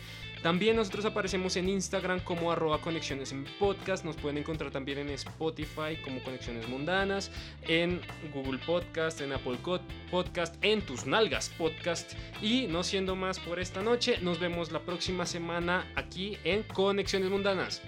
También 0.47 0.77
nosotros 0.77 1.03
aparecemos 1.03 1.57
en 1.57 1.67
Instagram 1.67 2.21
como 2.21 2.53
arroba 2.53 2.79
conexiones 2.79 3.33
en 3.33 3.43
podcast. 3.59 4.05
Nos 4.05 4.15
pueden 4.15 4.37
encontrar 4.37 4.71
también 4.71 4.97
en 4.97 5.09
Spotify 5.09 5.97
como 6.01 6.23
conexiones 6.23 6.69
mundanas, 6.69 7.29
en 7.63 7.99
Google 8.33 8.57
Podcast, 8.65 9.19
en 9.19 9.33
Apple 9.33 9.57
Co- 9.61 9.81
Podcast, 10.09 10.55
en 10.61 10.81
tus 10.83 11.05
nalgas 11.05 11.49
podcast. 11.57 12.13
Y 12.41 12.67
no 12.67 12.81
siendo 12.83 13.13
más 13.17 13.39
por 13.41 13.59
esta 13.59 13.81
noche, 13.81 14.19
nos 14.21 14.39
vemos 14.39 14.71
la 14.71 14.79
próxima 14.79 15.25
semana 15.25 15.85
aquí 15.95 16.37
en 16.45 16.63
Conexiones 16.63 17.29
Mundanas. 17.29 17.81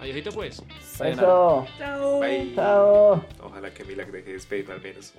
Adiósito 0.00 0.30
pues. 0.32 0.62
Eso. 1.04 1.66
Chao. 1.76 2.20
Bye. 2.20 2.54
Chao. 2.54 3.22
Ojalá 3.42 3.74
que 3.74 3.84
Milagre 3.84 4.12
deje 4.12 4.28
de 4.28 4.32
despedirme 4.32 4.72
al 4.72 4.80
menos. 4.80 5.12